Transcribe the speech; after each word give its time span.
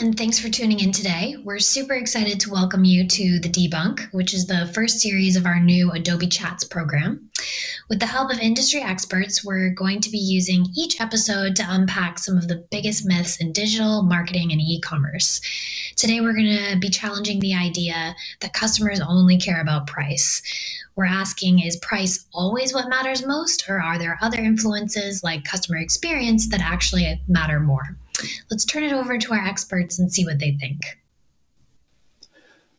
and 0.00 0.18
thanks 0.18 0.40
for 0.40 0.48
tuning 0.48 0.80
in 0.80 0.90
today. 0.90 1.36
We're 1.44 1.60
super 1.60 1.94
excited 1.94 2.40
to 2.40 2.50
welcome 2.50 2.84
you 2.84 3.06
to 3.06 3.38
The 3.38 3.48
Debunk, 3.48 4.08
which 4.10 4.34
is 4.34 4.44
the 4.44 4.68
first 4.74 4.98
series 4.98 5.36
of 5.36 5.46
our 5.46 5.60
new 5.60 5.92
Adobe 5.92 6.26
Chats 6.26 6.64
program. 6.64 7.30
With 7.88 8.00
the 8.00 8.06
help 8.06 8.32
of 8.32 8.40
industry 8.40 8.80
experts, 8.80 9.44
we're 9.44 9.70
going 9.70 10.00
to 10.00 10.10
be 10.10 10.18
using 10.18 10.66
each 10.76 11.00
episode 11.00 11.54
to 11.56 11.66
unpack 11.68 12.18
some 12.18 12.36
of 12.36 12.48
the 12.48 12.66
biggest 12.72 13.06
myths 13.06 13.36
in 13.36 13.52
digital, 13.52 14.02
marketing, 14.02 14.50
and 14.50 14.60
e 14.60 14.80
commerce. 14.80 15.40
Today, 15.94 16.20
we're 16.20 16.34
going 16.34 16.72
to 16.72 16.76
be 16.80 16.90
challenging 16.90 17.38
the 17.38 17.54
idea 17.54 18.16
that 18.40 18.52
customers 18.52 19.00
only 19.00 19.38
care 19.38 19.60
about 19.60 19.86
price. 19.86 20.42
We're 20.96 21.04
asking 21.04 21.60
is 21.60 21.76
price 21.76 22.26
always 22.32 22.74
what 22.74 22.88
matters 22.88 23.24
most, 23.24 23.68
or 23.68 23.80
are 23.80 23.98
there 23.98 24.18
other 24.20 24.38
influences 24.38 25.22
like 25.22 25.44
customer 25.44 25.78
experience 25.78 26.48
that 26.48 26.60
actually 26.60 27.22
matter 27.28 27.60
more? 27.60 27.96
Let's 28.50 28.64
turn 28.64 28.84
it 28.84 28.92
over 28.92 29.18
to 29.18 29.32
our 29.32 29.46
experts 29.46 29.98
and 29.98 30.12
see 30.12 30.24
what 30.24 30.38
they 30.38 30.52
think. 30.60 30.82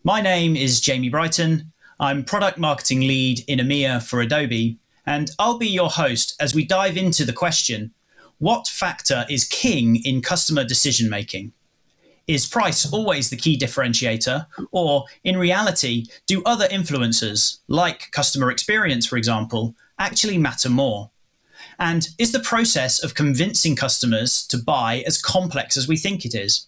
My 0.03 0.21
name 0.21 0.55
is 0.55 0.81
Jamie 0.81 1.09
Brighton. 1.09 1.71
I'm 1.99 2.23
product 2.23 2.57
marketing 2.57 3.01
lead 3.01 3.43
in 3.47 3.59
EMEA 3.59 4.03
for 4.03 4.21
Adobe, 4.21 4.77
and 5.05 5.31
I'll 5.39 5.57
be 5.57 5.67
your 5.67 5.89
host 5.89 6.35
as 6.39 6.53
we 6.53 6.65
dive 6.65 6.97
into 6.97 7.25
the 7.25 7.33
question 7.33 7.93
what 8.37 8.67
factor 8.67 9.25
is 9.29 9.45
king 9.45 10.01
in 10.03 10.21
customer 10.21 10.63
decision 10.63 11.09
making? 11.09 11.53
Is 12.27 12.45
price 12.45 12.91
always 12.91 13.29
the 13.29 13.37
key 13.37 13.57
differentiator? 13.57 14.47
Or, 14.71 15.05
in 15.23 15.37
reality, 15.37 16.05
do 16.25 16.43
other 16.43 16.67
influencers, 16.67 17.59
like 17.67 18.11
customer 18.11 18.51
experience, 18.51 19.05
for 19.05 19.15
example, 19.15 19.75
actually 19.99 20.37
matter 20.37 20.69
more? 20.69 21.11
And 21.79 22.09
is 22.17 22.31
the 22.31 22.39
process 22.39 23.03
of 23.03 23.15
convincing 23.15 23.75
customers 23.75 24.45
to 24.47 24.57
buy 24.57 25.03
as 25.05 25.21
complex 25.21 25.75
as 25.77 25.87
we 25.87 25.97
think 25.97 26.25
it 26.25 26.33
is? 26.33 26.67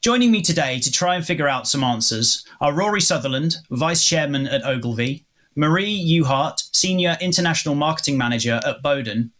Joining 0.00 0.30
me 0.30 0.42
today 0.42 0.80
to 0.80 0.90
try 0.90 1.14
and 1.14 1.24
figure 1.24 1.48
out 1.48 1.68
some 1.68 1.84
answers 1.84 2.44
are 2.60 2.72
Rory 2.72 3.00
Sutherland, 3.00 3.56
Vice 3.70 4.04
Chairman 4.04 4.46
at 4.46 4.64
Ogilvy, 4.64 5.26
Marie 5.54 6.02
Uhart, 6.18 6.74
Senior 6.74 7.16
International 7.20 7.74
Marketing 7.74 8.16
Manager 8.16 8.60
at 8.64 8.82
Boden, 8.82 9.30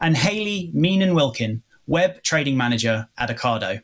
and 0.00 0.16
Haley 0.16 0.70
Meenan 0.74 1.14
Wilkin, 1.14 1.62
Web 1.86 2.22
Trading 2.22 2.56
Manager 2.56 3.08
at 3.18 3.28
Ocado. 3.28 3.82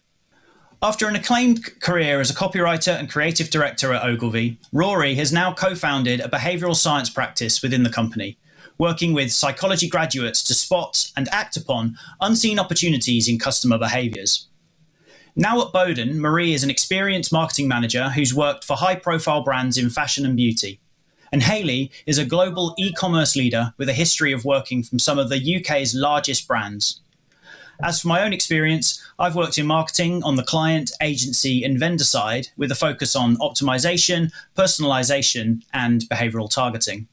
After 0.83 1.06
an 1.06 1.14
acclaimed 1.14 1.80
career 1.80 2.19
as 2.20 2.30
a 2.30 2.34
copywriter 2.34 2.98
and 2.98 3.11
creative 3.11 3.50
director 3.50 3.92
at 3.92 4.03
Ogilvy, 4.03 4.58
Rory 4.73 5.14
has 5.14 5.33
now 5.33 5.53
co 5.53 5.75
founded 5.75 6.20
a 6.20 6.28
behavioral 6.28 6.75
science 6.75 7.11
practice 7.11 7.62
within 7.62 7.83
the 7.83 7.91
company 7.91 8.36
working 8.83 9.13
with 9.13 9.31
psychology 9.31 9.89
graduates 9.89 10.43
to 10.43 10.53
spot 10.53 11.09
and 11.17 11.29
act 11.29 11.57
upon 11.57 11.97
unseen 12.21 12.59
opportunities 12.59 13.29
in 13.29 13.39
customer 13.39 13.79
behaviors. 13.79 14.49
Now 15.37 15.65
at 15.65 15.73
Boden, 15.73 16.21
Marie 16.21 16.53
is 16.53 16.65
an 16.65 16.71
experienced 16.71 17.33
marketing 17.33 17.69
manager 17.69 18.09
who's 18.09 18.35
worked 18.35 18.65
for 18.65 18.77
high 18.77 18.97
profile 18.97 19.45
brands 19.45 19.79
in 19.79 19.89
fashion 19.89 20.27
and 20.27 20.37
beauty. 20.37 20.81
And 21.31 21.45
Haley 21.45 21.93
is 22.07 22.19
a 22.19 22.25
global 22.25 22.75
e 22.77 22.93
commerce 22.93 23.37
leader 23.37 23.73
with 23.79 23.89
a 23.89 23.93
history 23.93 24.33
of 24.33 24.45
working 24.45 24.83
from 24.83 24.99
some 24.99 25.17
of 25.17 25.29
the 25.29 25.61
UK's 25.61 25.95
largest 25.95 26.49
brands. 26.49 27.03
As 27.85 28.01
for 28.01 28.09
my 28.09 28.25
own 28.25 28.33
experience, 28.33 29.01
I've 29.17 29.37
worked 29.37 29.59
in 29.59 29.67
marketing 29.67 30.25
on 30.25 30.35
the 30.35 30.43
client, 30.43 30.91
agency, 31.01 31.63
and 31.63 31.79
vendor 31.79 32.03
side 32.03 32.49
with 32.57 32.73
a 32.73 32.83
focus 32.87 33.15
on 33.15 33.37
optimization, 33.37 34.33
personalization, 34.57 35.63
and 35.73 36.01
behavioral 36.11 36.51
targeting. 36.51 37.07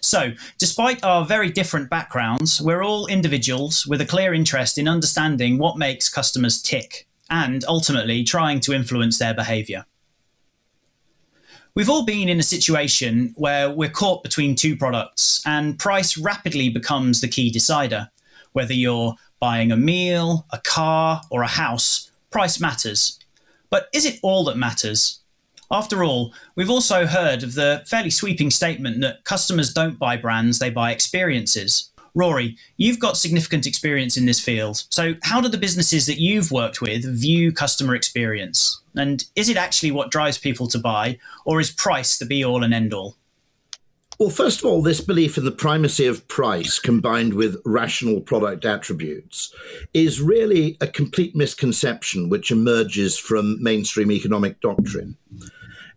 So, 0.00 0.32
despite 0.58 1.02
our 1.04 1.24
very 1.24 1.50
different 1.50 1.90
backgrounds, 1.90 2.60
we're 2.60 2.82
all 2.82 3.06
individuals 3.06 3.86
with 3.86 4.00
a 4.00 4.06
clear 4.06 4.32
interest 4.32 4.78
in 4.78 4.88
understanding 4.88 5.58
what 5.58 5.76
makes 5.76 6.08
customers 6.08 6.62
tick 6.62 7.06
and 7.28 7.64
ultimately 7.66 8.24
trying 8.24 8.60
to 8.60 8.72
influence 8.72 9.18
their 9.18 9.34
behavior. 9.34 9.84
We've 11.74 11.88
all 11.88 12.04
been 12.04 12.28
in 12.28 12.40
a 12.40 12.44
situation 12.44 13.32
where 13.36 13.70
we're 13.70 13.90
caught 13.90 14.24
between 14.24 14.56
two 14.56 14.76
products 14.76 15.40
and 15.46 15.78
price 15.78 16.18
rapidly 16.18 16.68
becomes 16.68 17.20
the 17.20 17.28
key 17.28 17.50
decider. 17.50 18.10
Whether 18.52 18.74
you're 18.74 19.14
buying 19.38 19.70
a 19.70 19.76
meal, 19.76 20.46
a 20.50 20.58
car, 20.58 21.22
or 21.30 21.42
a 21.42 21.48
house, 21.48 22.10
price 22.30 22.60
matters. 22.60 23.18
But 23.70 23.88
is 23.94 24.04
it 24.04 24.18
all 24.22 24.44
that 24.44 24.56
matters? 24.56 25.19
After 25.72 26.02
all, 26.02 26.34
we've 26.56 26.70
also 26.70 27.06
heard 27.06 27.44
of 27.44 27.54
the 27.54 27.84
fairly 27.86 28.10
sweeping 28.10 28.50
statement 28.50 29.00
that 29.02 29.22
customers 29.22 29.72
don't 29.72 30.00
buy 30.00 30.16
brands, 30.16 30.58
they 30.58 30.70
buy 30.70 30.90
experiences. 30.90 31.90
Rory, 32.12 32.56
you've 32.76 32.98
got 32.98 33.16
significant 33.16 33.68
experience 33.68 34.16
in 34.16 34.26
this 34.26 34.40
field. 34.40 34.82
So, 34.90 35.14
how 35.22 35.40
do 35.40 35.48
the 35.48 35.56
businesses 35.56 36.06
that 36.06 36.20
you've 36.20 36.50
worked 36.50 36.80
with 36.80 37.04
view 37.04 37.52
customer 37.52 37.94
experience? 37.94 38.80
And 38.96 39.24
is 39.36 39.48
it 39.48 39.56
actually 39.56 39.92
what 39.92 40.10
drives 40.10 40.38
people 40.38 40.66
to 40.68 40.78
buy, 40.78 41.18
or 41.44 41.60
is 41.60 41.70
price 41.70 42.18
the 42.18 42.26
be 42.26 42.44
all 42.44 42.64
and 42.64 42.74
end 42.74 42.92
all? 42.92 43.14
Well, 44.18 44.28
first 44.28 44.58
of 44.58 44.66
all, 44.66 44.82
this 44.82 45.00
belief 45.00 45.38
in 45.38 45.44
the 45.44 45.50
primacy 45.50 46.06
of 46.06 46.26
price 46.28 46.78
combined 46.80 47.32
with 47.32 47.62
rational 47.64 48.20
product 48.20 48.64
attributes 48.64 49.54
is 49.94 50.20
really 50.20 50.76
a 50.80 50.86
complete 50.86 51.34
misconception 51.34 52.28
which 52.28 52.50
emerges 52.50 53.16
from 53.16 53.62
mainstream 53.62 54.10
economic 54.10 54.60
doctrine. 54.60 55.16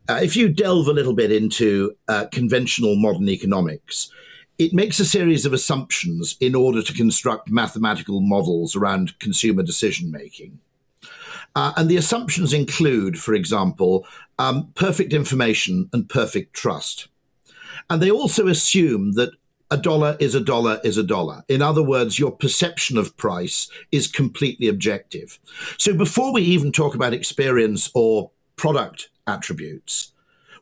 Uh, 0.09 0.19
if 0.21 0.35
you 0.35 0.49
delve 0.49 0.87
a 0.87 0.93
little 0.93 1.13
bit 1.13 1.31
into 1.31 1.95
uh, 2.09 2.25
conventional 2.31 2.95
modern 2.95 3.29
economics, 3.29 4.11
it 4.57 4.73
makes 4.73 4.99
a 4.99 5.05
series 5.05 5.45
of 5.45 5.53
assumptions 5.53 6.35
in 6.39 6.55
order 6.55 6.81
to 6.81 6.93
construct 6.93 7.49
mathematical 7.49 8.19
models 8.19 8.75
around 8.75 9.17
consumer 9.19 9.63
decision 9.63 10.11
making. 10.11 10.59
Uh, 11.55 11.71
and 11.77 11.89
the 11.89 11.97
assumptions 11.97 12.53
include, 12.53 13.17
for 13.17 13.33
example, 13.33 14.05
um, 14.39 14.71
perfect 14.75 15.13
information 15.13 15.89
and 15.93 16.09
perfect 16.09 16.53
trust. 16.53 17.07
And 17.89 18.01
they 18.01 18.11
also 18.11 18.47
assume 18.47 19.13
that 19.13 19.31
a 19.71 19.77
dollar 19.77 20.17
is 20.19 20.35
a 20.35 20.39
dollar 20.39 20.79
is 20.83 20.97
a 20.97 21.03
dollar. 21.03 21.43
In 21.47 21.61
other 21.61 21.81
words, 21.81 22.19
your 22.19 22.31
perception 22.31 22.97
of 22.97 23.15
price 23.17 23.69
is 23.91 24.07
completely 24.07 24.67
objective. 24.67 25.39
So 25.77 25.95
before 25.95 26.31
we 26.33 26.41
even 26.43 26.71
talk 26.71 26.93
about 26.93 27.13
experience 27.13 27.89
or 27.95 28.29
product 28.55 29.09
attributes. 29.27 30.11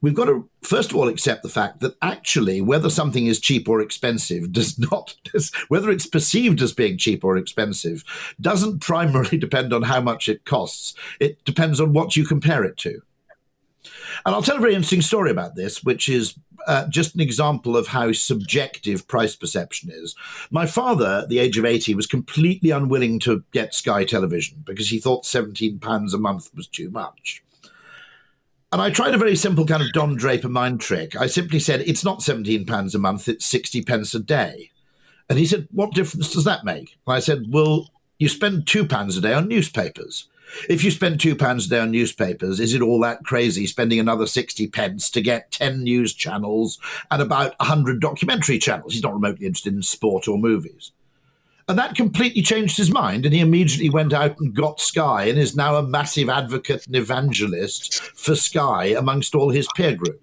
We've 0.02 0.16
got 0.16 0.26
to, 0.26 0.50
first 0.64 0.90
of 0.90 0.98
all, 0.98 1.08
accept 1.08 1.44
the 1.44 1.50
fact 1.50 1.80
that 1.82 1.96
actually, 2.02 2.60
whether 2.60 2.90
something 2.90 3.28
is 3.28 3.40
cheap 3.40 3.70
or 3.70 3.82
expensive 3.82 4.52
does 4.52 4.80
not, 4.80 5.16
whether 5.68 5.92
it's 5.92 6.08
perceived 6.08 6.62
as 6.62 6.74
being 6.74 6.98
cheap 6.98 7.24
or 7.24 7.38
expensive, 7.38 8.04
doesn't 8.42 8.80
primarily 8.80 9.38
depend 9.40 9.74
on 9.74 9.84
how 9.84 10.02
much 10.02 10.28
it 10.28 10.44
costs. 10.44 10.96
It 11.20 11.44
depends 11.46 11.80
on 11.80 11.94
what 11.94 12.16
you 12.16 12.26
compare 12.26 12.64
it 12.64 12.78
to. 12.78 13.02
And 14.26 14.36
I'll 14.36 14.44
tell 14.44 14.58
a 14.58 14.62
very 14.62 14.74
interesting 14.74 15.02
story 15.02 15.32
about 15.32 15.56
this, 15.56 15.84
which 15.84 16.10
is 16.10 16.36
uh, 16.68 16.88
just 16.88 17.16
an 17.16 17.22
example 17.22 17.78
of 17.78 17.88
how 17.88 18.12
subjective 18.12 19.08
price 19.08 19.36
perception 19.36 19.90
is. 19.92 20.16
My 20.52 20.66
father, 20.66 21.22
at 21.24 21.30
the 21.30 21.40
age 21.40 21.58
of 21.58 21.66
80, 21.66 21.96
was 21.96 22.08
completely 22.08 22.72
unwilling 22.72 23.20
to 23.20 23.44
get 23.52 23.74
Sky 23.74 24.04
television 24.04 24.64
because 24.66 24.90
he 24.90 25.00
thought 25.00 25.24
£17 25.24 26.14
a 26.14 26.18
month 26.18 26.50
was 26.56 26.68
too 26.68 26.90
much. 26.90 27.44
And 28.74 28.82
I 28.82 28.90
tried 28.90 29.14
a 29.14 29.18
very 29.18 29.36
simple 29.36 29.66
kind 29.66 29.84
of 29.84 29.92
Don 29.92 30.16
Draper 30.16 30.48
mind 30.48 30.80
trick. 30.80 31.20
I 31.20 31.28
simply 31.28 31.60
said, 31.60 31.82
it's 31.82 32.06
not 32.06 32.20
£17 32.20 32.96
a 32.96 32.98
month, 32.98 33.28
it's 33.28 33.46
60 33.46 33.82
pence 33.82 34.14
a 34.14 34.20
day. 34.20 34.72
And 35.30 35.38
he 35.38 35.46
said, 35.46 35.68
what 35.72 35.94
difference 35.94 36.32
does 36.32 36.46
that 36.46 36.64
make? 36.64 36.98
And 37.06 37.16
I 37.16 37.20
said, 37.20 37.48
well, 37.50 37.90
you 38.18 38.30
spend 38.30 38.66
£2 38.66 39.18
a 39.18 39.22
day 39.22 39.34
on 39.34 39.50
newspapers. 39.50 40.30
If 40.70 40.84
you 40.84 40.92
spend 40.92 41.20
£2 41.20 41.66
a 41.66 41.70
day 41.70 41.80
on 41.80 41.92
newspapers, 41.92 42.62
is 42.62 42.74
it 42.74 42.82
all 42.82 43.00
that 43.02 43.26
crazy 43.26 43.68
spending 43.68 44.00
another 44.00 44.28
60 44.28 44.68
pence 44.68 45.10
to 45.10 45.22
get 45.22 45.52
10 45.52 45.84
news 45.84 46.14
channels 46.14 46.80
and 47.10 47.22
about 47.22 47.58
100 47.60 48.00
documentary 48.00 48.58
channels? 48.58 48.94
He's 48.94 49.04
not 49.04 49.14
remotely 49.14 49.48
interested 49.48 49.74
in 49.74 49.82
sport 49.82 50.28
or 50.28 50.38
movies. 50.38 50.92
And 51.72 51.80
that 51.80 51.96
completely 51.96 52.42
changed 52.42 52.76
his 52.76 52.92
mind. 52.92 53.26
And 53.26 53.34
he 53.34 53.40
immediately 53.40 53.90
went 53.90 54.12
out 54.12 54.38
and 54.42 54.54
got 54.54 54.82
Sky 54.82 55.30
and 55.30 55.40
is 55.40 55.56
now 55.56 55.78
a 55.78 55.82
massive 55.82 56.28
advocate 56.28 56.86
and 56.86 56.98
evangelist 56.98 58.02
for 58.02 58.36
Sky 58.36 58.88
amongst 58.88 59.36
all 59.36 59.52
his 59.52 59.70
peer 59.78 59.96
group. 59.96 60.22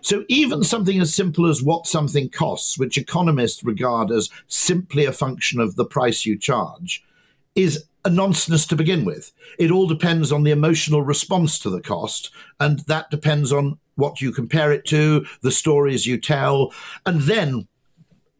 So 0.00 0.24
even 0.26 0.64
something 0.64 1.00
as 1.00 1.14
simple 1.14 1.46
as 1.46 1.62
what 1.62 1.86
something 1.86 2.28
costs, 2.28 2.76
which 2.76 2.98
economists 2.98 3.62
regard 3.62 4.10
as 4.10 4.30
simply 4.48 5.04
a 5.04 5.12
function 5.12 5.60
of 5.60 5.76
the 5.76 5.84
price 5.84 6.26
you 6.26 6.36
charge, 6.36 7.04
is 7.54 7.84
a 8.04 8.10
nonsense 8.10 8.66
to 8.66 8.74
begin 8.74 9.04
with. 9.04 9.30
It 9.60 9.70
all 9.70 9.86
depends 9.86 10.32
on 10.32 10.42
the 10.42 10.50
emotional 10.50 11.02
response 11.02 11.60
to 11.60 11.70
the 11.70 11.80
cost, 11.80 12.32
and 12.58 12.80
that 12.88 13.10
depends 13.12 13.52
on 13.52 13.78
what 13.94 14.20
you 14.20 14.32
compare 14.32 14.72
it 14.72 14.86
to, 14.86 15.24
the 15.40 15.52
stories 15.52 16.04
you 16.04 16.18
tell, 16.18 16.72
and 17.06 17.20
then 17.20 17.68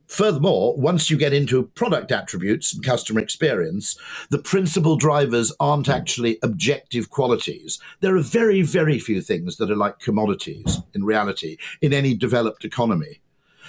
Furthermore, 0.07 0.77
once 0.77 1.11
you 1.11 1.17
get 1.17 1.33
into 1.33 1.65
product 1.75 2.13
attributes 2.13 2.75
and 2.75 2.85
customer 2.85 3.21
experience, 3.21 3.97
the 4.31 4.39
principal 4.39 4.97
drivers 4.97 5.53
aren't 5.59 5.89
actually 5.89 6.39
objective 6.43 7.11
qualities. 7.11 7.79
There 8.01 8.17
are 8.17 8.21
very, 8.23 8.63
very 8.63 8.99
few 8.99 9.23
things 9.23 9.57
that 9.57 9.71
are 9.71 9.77
like 9.77 9.99
commodities 9.99 10.81
in 10.95 11.05
reality 11.05 11.57
in 11.81 11.93
any 11.93 12.15
developed 12.15 12.65
economy. 12.65 13.21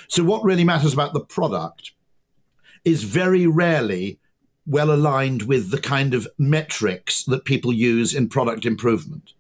So, 0.08 0.24
what 0.24 0.44
really 0.44 0.66
matters 0.66 0.94
about 0.94 1.14
the 1.14 1.22
product 1.22 1.94
is 2.84 3.04
very 3.04 3.48
rarely 3.48 4.20
well 4.68 4.92
aligned 4.92 5.44
with 5.44 5.72
the 5.72 5.82
kind 5.82 6.14
of 6.14 6.28
metrics 6.38 7.24
that 7.24 7.46
people 7.46 7.72
use 7.72 8.14
in 8.14 8.30
product 8.30 8.66
improvement. 8.66 9.34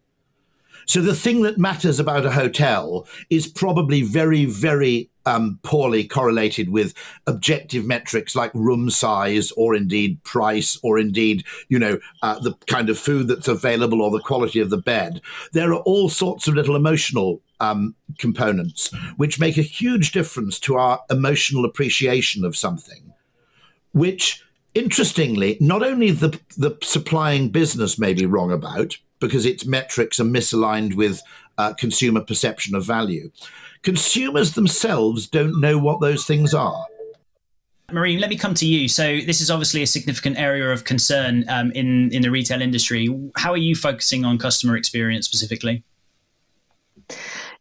So 0.85 1.01
the 1.01 1.15
thing 1.15 1.41
that 1.41 1.57
matters 1.57 1.99
about 1.99 2.25
a 2.25 2.31
hotel 2.31 3.07
is 3.29 3.47
probably 3.47 4.03
very, 4.03 4.45
very 4.45 5.09
um, 5.25 5.59
poorly 5.63 6.03
correlated 6.07 6.69
with 6.69 6.93
objective 7.27 7.85
metrics 7.85 8.35
like 8.35 8.51
room 8.53 8.89
size 8.89 9.51
or 9.51 9.75
indeed 9.75 10.23
price 10.23 10.77
or 10.83 10.99
indeed, 10.99 11.43
you 11.67 11.79
know, 11.79 11.99
uh, 12.21 12.39
the 12.39 12.53
kind 12.67 12.89
of 12.89 12.97
food 12.97 13.27
that's 13.27 13.47
available 13.47 14.01
or 14.01 14.11
the 14.11 14.19
quality 14.19 14.59
of 14.59 14.69
the 14.69 14.77
bed. 14.77 15.21
There 15.53 15.71
are 15.71 15.81
all 15.81 16.09
sorts 16.09 16.47
of 16.47 16.55
little 16.55 16.75
emotional 16.75 17.41
um, 17.59 17.95
components 18.17 18.93
which 19.17 19.39
make 19.39 19.57
a 19.57 19.63
huge 19.63 20.11
difference 20.11 20.59
to 20.59 20.75
our 20.75 21.01
emotional 21.09 21.65
appreciation 21.65 22.43
of 22.43 22.57
something, 22.57 23.13
which 23.93 24.43
interestingly, 24.73 25.57
not 25.59 25.81
only 25.81 26.11
the, 26.11 26.39
the 26.57 26.77
supplying 26.83 27.49
business 27.49 27.97
may 27.97 28.13
be 28.13 28.25
wrong 28.25 28.51
about, 28.51 28.97
because 29.19 29.45
its 29.45 29.65
metrics 29.65 30.19
are 30.19 30.25
misaligned 30.25 30.95
with 30.95 31.21
uh, 31.57 31.73
consumer 31.73 32.21
perception 32.21 32.75
of 32.75 32.85
value. 32.85 33.31
Consumers 33.81 34.53
themselves 34.53 35.27
don't 35.27 35.59
know 35.59 35.77
what 35.77 36.01
those 36.01 36.25
things 36.25 36.53
are. 36.53 36.85
Marine, 37.91 38.19
let 38.19 38.29
me 38.29 38.35
come 38.35 38.55
to 38.55 38.65
you. 38.65 38.87
So 38.87 39.19
this 39.21 39.41
is 39.41 39.51
obviously 39.51 39.83
a 39.83 39.87
significant 39.87 40.39
area 40.39 40.71
of 40.71 40.85
concern 40.85 41.45
um, 41.49 41.71
in 41.73 42.11
in 42.11 42.23
the 42.23 42.31
retail 42.31 42.61
industry. 42.61 43.07
How 43.35 43.51
are 43.51 43.57
you 43.57 43.75
focusing 43.75 44.25
on 44.25 44.39
customer 44.39 44.75
experience 44.75 45.27
specifically? 45.27 45.83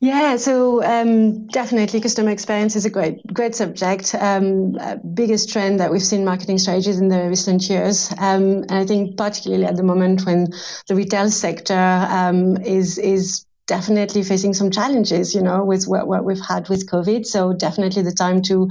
Yeah, 0.00 0.36
so 0.36 0.82
um, 0.84 1.46
definitely 1.46 2.00
customer 2.00 2.30
experience 2.30 2.76
is 2.76 2.84
a 2.84 2.90
great, 2.90 3.26
great 3.32 3.54
subject. 3.54 4.14
Um, 4.14 4.76
uh, 4.80 4.96
biggest 5.14 5.50
trend 5.50 5.80
that 5.80 5.90
we've 5.90 6.02
seen 6.02 6.24
marketing 6.24 6.58
strategies 6.58 6.98
in 6.98 7.08
the 7.08 7.28
recent 7.28 7.68
years, 7.70 8.10
um, 8.18 8.64
and 8.68 8.72
I 8.72 8.84
think 8.84 9.16
particularly 9.16 9.64
at 9.64 9.76
the 9.76 9.82
moment 9.82 10.26
when 10.26 10.48
the 10.88 10.94
retail 10.94 11.30
sector 11.30 12.06
um, 12.10 12.56
is 12.58 12.98
is 12.98 13.46
definitely 13.66 14.22
facing 14.22 14.52
some 14.52 14.70
challenges, 14.70 15.34
you 15.34 15.40
know, 15.40 15.64
with 15.64 15.86
what, 15.86 16.06
what 16.06 16.24
we've 16.24 16.44
had 16.46 16.68
with 16.68 16.88
COVID. 16.88 17.24
So 17.24 17.52
definitely 17.52 18.02
the 18.02 18.12
time 18.12 18.42
to, 18.42 18.70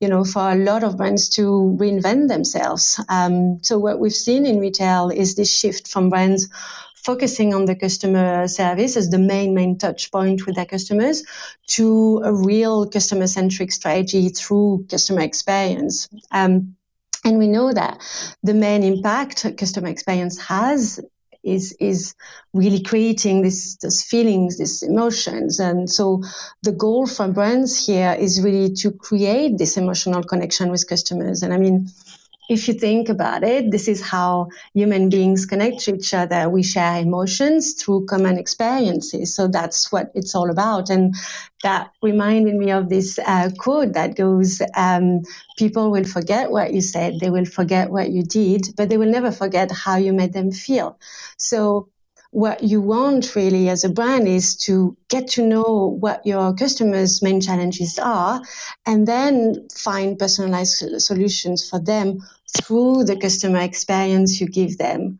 you 0.00 0.08
know, 0.08 0.24
for 0.24 0.50
a 0.50 0.56
lot 0.56 0.82
of 0.82 0.96
brands 0.96 1.28
to 1.30 1.76
reinvent 1.78 2.28
themselves. 2.28 3.02
Um, 3.08 3.62
so 3.62 3.78
what 3.78 3.98
we've 3.98 4.12
seen 4.12 4.46
in 4.46 4.58
retail 4.58 5.10
is 5.10 5.34
this 5.34 5.52
shift 5.52 5.88
from 5.88 6.08
brands 6.08 6.48
focusing 6.94 7.54
on 7.54 7.64
the 7.64 7.74
customer 7.74 8.46
service 8.46 8.96
as 8.96 9.08
the 9.08 9.18
main 9.18 9.54
main 9.54 9.78
touch 9.78 10.10
point 10.12 10.44
with 10.46 10.54
their 10.56 10.66
customers 10.66 11.24
to 11.66 12.20
a 12.24 12.32
real 12.32 12.86
customer 12.86 13.26
centric 13.26 13.72
strategy 13.72 14.28
through 14.28 14.84
customer 14.90 15.22
experience. 15.22 16.08
Um, 16.30 16.76
and 17.24 17.38
we 17.38 17.46
know 17.46 17.72
that 17.72 18.00
the 18.42 18.54
main 18.54 18.82
impact 18.82 19.46
customer 19.58 19.88
experience 19.88 20.38
has 20.38 21.00
is 21.42 21.72
is 21.80 22.14
really 22.52 22.82
creating 22.82 23.42
this 23.42 23.76
these 23.76 24.02
feelings, 24.02 24.58
these 24.58 24.82
emotions. 24.82 25.60
And 25.60 25.90
so 25.90 26.22
the 26.62 26.72
goal 26.72 27.06
from 27.06 27.32
brands 27.32 27.86
here 27.86 28.16
is 28.18 28.42
really 28.42 28.72
to 28.74 28.90
create 28.90 29.58
this 29.58 29.76
emotional 29.76 30.22
connection 30.22 30.70
with 30.70 30.88
customers. 30.88 31.42
And 31.42 31.52
I 31.52 31.58
mean, 31.58 31.88
if 32.50 32.66
you 32.66 32.74
think 32.74 33.08
about 33.08 33.44
it, 33.44 33.70
this 33.70 33.86
is 33.86 34.02
how 34.02 34.48
human 34.74 35.08
beings 35.08 35.46
connect 35.46 35.78
to 35.84 35.94
each 35.94 36.12
other. 36.12 36.50
We 36.50 36.64
share 36.64 37.00
emotions 37.00 37.74
through 37.74 38.06
common 38.06 38.38
experiences. 38.38 39.32
So 39.32 39.46
that's 39.46 39.92
what 39.92 40.10
it's 40.16 40.34
all 40.34 40.50
about. 40.50 40.90
And 40.90 41.14
that 41.62 41.92
reminded 42.02 42.56
me 42.56 42.72
of 42.72 42.88
this 42.88 43.20
uh, 43.24 43.50
quote 43.56 43.92
that 43.92 44.16
goes, 44.16 44.60
um, 44.74 45.22
people 45.58 45.92
will 45.92 46.02
forget 46.02 46.50
what 46.50 46.74
you 46.74 46.80
said, 46.80 47.20
they 47.20 47.30
will 47.30 47.44
forget 47.44 47.90
what 47.90 48.10
you 48.10 48.24
did, 48.24 48.62
but 48.76 48.88
they 48.88 48.96
will 48.96 49.10
never 49.10 49.30
forget 49.30 49.70
how 49.70 49.94
you 49.94 50.12
made 50.12 50.32
them 50.32 50.50
feel. 50.50 50.98
So 51.36 51.88
what 52.32 52.62
you 52.62 52.80
want 52.80 53.34
really 53.34 53.68
as 53.68 53.84
a 53.84 53.88
brand 53.88 54.26
is 54.26 54.56
to 54.56 54.96
get 55.08 55.28
to 55.28 55.46
know 55.46 55.96
what 56.00 56.24
your 56.24 56.54
customers' 56.54 57.22
main 57.22 57.40
challenges 57.40 57.98
are 57.98 58.42
and 58.86 59.06
then 59.06 59.68
find 59.74 60.18
personalized 60.18 61.00
solutions 61.00 61.68
for 61.68 61.80
them 61.80 62.20
through 62.50 63.04
the 63.04 63.16
customer 63.16 63.60
experience 63.60 64.40
you 64.40 64.48
give 64.48 64.78
them. 64.78 65.18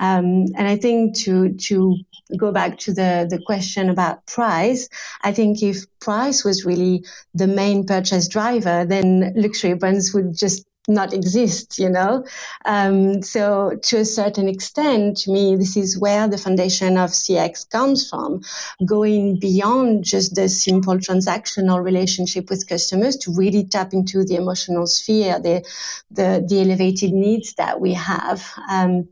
Um, 0.00 0.46
and 0.56 0.68
I 0.68 0.76
think 0.76 1.16
to 1.24 1.52
to 1.54 1.96
go 2.36 2.52
back 2.52 2.78
to 2.78 2.92
the 2.92 3.26
the 3.28 3.40
question 3.44 3.90
about 3.90 4.26
price, 4.26 4.88
I 5.22 5.32
think 5.32 5.62
if 5.62 5.86
price 5.98 6.44
was 6.44 6.64
really 6.64 7.04
the 7.34 7.48
main 7.48 7.84
purchase 7.84 8.28
driver, 8.28 8.84
then 8.84 9.32
luxury 9.34 9.74
brands 9.74 10.14
would 10.14 10.36
just 10.36 10.64
not 10.88 11.12
exist, 11.12 11.78
you 11.78 11.88
know? 11.88 12.24
Um, 12.64 13.22
so 13.22 13.78
to 13.82 13.98
a 13.98 14.04
certain 14.04 14.48
extent, 14.48 15.18
to 15.18 15.32
me, 15.32 15.56
this 15.56 15.76
is 15.76 15.98
where 15.98 16.26
the 16.28 16.38
foundation 16.38 16.96
of 16.96 17.10
CX 17.10 17.68
comes 17.70 18.08
from, 18.08 18.42
going 18.84 19.38
beyond 19.38 20.04
just 20.04 20.34
the 20.34 20.48
simple 20.48 20.96
transactional 20.96 21.82
relationship 21.82 22.50
with 22.50 22.68
customers 22.68 23.16
to 23.18 23.32
really 23.32 23.64
tap 23.64 23.92
into 23.92 24.24
the 24.24 24.36
emotional 24.36 24.86
sphere, 24.86 25.38
the, 25.38 25.62
the, 26.10 26.44
the 26.48 26.60
elevated 26.60 27.12
needs 27.12 27.54
that 27.54 27.80
we 27.80 27.92
have. 27.94 28.44
Um, 28.70 29.08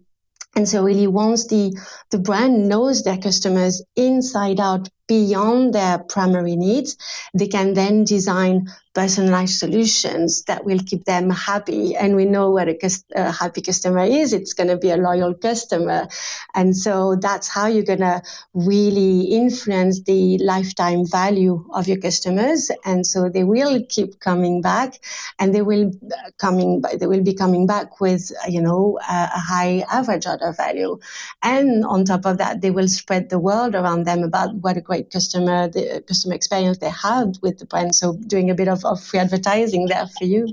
and 0.56 0.67
so 0.67 0.82
really 0.82 1.06
once 1.06 1.46
the, 1.49 1.78
the 2.11 2.19
brand 2.19 2.69
knows 2.69 3.02
their 3.02 3.19
customers 3.19 3.82
inside 3.94 4.58
out 4.58 4.88
beyond 5.06 5.75
their 5.75 5.99
primary 5.99 6.56
needs, 6.56 6.97
they 7.35 7.49
can 7.49 7.75
then 7.75 8.05
design 8.05 8.69
personalized 8.97 9.58
solutions 9.58 10.43
that 10.44 10.64
will 10.64 10.79
keep 10.87 11.05
them 11.05 11.29
happy. 11.29 11.94
And 11.94 12.17
we 12.17 12.25
know 12.25 12.50
what 12.50 12.67
a, 12.67 12.76
a 13.14 13.31
happy 13.31 13.61
customer 13.61 14.05
is. 14.05 14.32
It's 14.32 14.55
going 14.55 14.69
to 14.69 14.79
be 14.79 14.88
a 14.88 14.97
loyal 14.97 15.35
customer. 15.35 16.08
And 16.55 16.75
so 16.75 17.14
that's 17.14 17.47
how 17.47 17.67
you're 17.67 17.85
going 17.85 17.99
to 17.99 18.23
really 18.55 19.25
influence 19.25 20.03
the 20.05 20.38
lifetime 20.38 21.06
value 21.06 21.62
of 21.75 21.87
your 21.87 21.99
customers. 21.99 22.70
And 22.87 23.06
so 23.06 23.29
they 23.29 23.44
will 23.44 23.82
keep 23.91 24.19
coming 24.20 24.62
back 24.62 24.94
and 25.38 25.55
they 25.55 25.61
will 25.61 25.91
uh, 25.91 26.31
coming, 26.38 26.82
they 26.99 27.06
will 27.06 27.23
be 27.23 27.35
coming 27.35 27.67
back 27.67 28.00
with, 28.00 28.32
you 28.49 28.62
know, 28.62 28.99
a, 29.06 29.29
a 29.35 29.38
high 29.38 29.85
average 29.93 30.26
order 30.26 30.55
value. 30.56 30.99
And 31.43 31.85
on 31.85 32.06
top 32.06 32.25
of 32.25 32.38
that, 32.38 32.62
they 32.62 32.70
will 32.70 32.88
spread 32.88 33.29
the 33.29 33.38
word 33.38 33.75
around 33.75 34.04
them 34.04 34.23
about 34.23 34.54
what 34.54 34.78
a 34.78 34.81
great 34.81 34.96
customer, 35.03 35.69
the 35.69 36.03
customer 36.07 36.35
experience 36.35 36.79
they 36.79 36.91
had 36.91 37.38
with 37.43 37.59
the 37.59 37.67
brand. 37.67 37.95
So 37.95 38.15
doing 38.26 38.50
a 38.50 38.55
bit 38.55 38.69
of 38.69 38.85
of 38.85 39.03
free 39.03 39.21
advertising 39.21 39.87
there 39.87 40.07
for 40.19 40.25
you. 40.25 40.49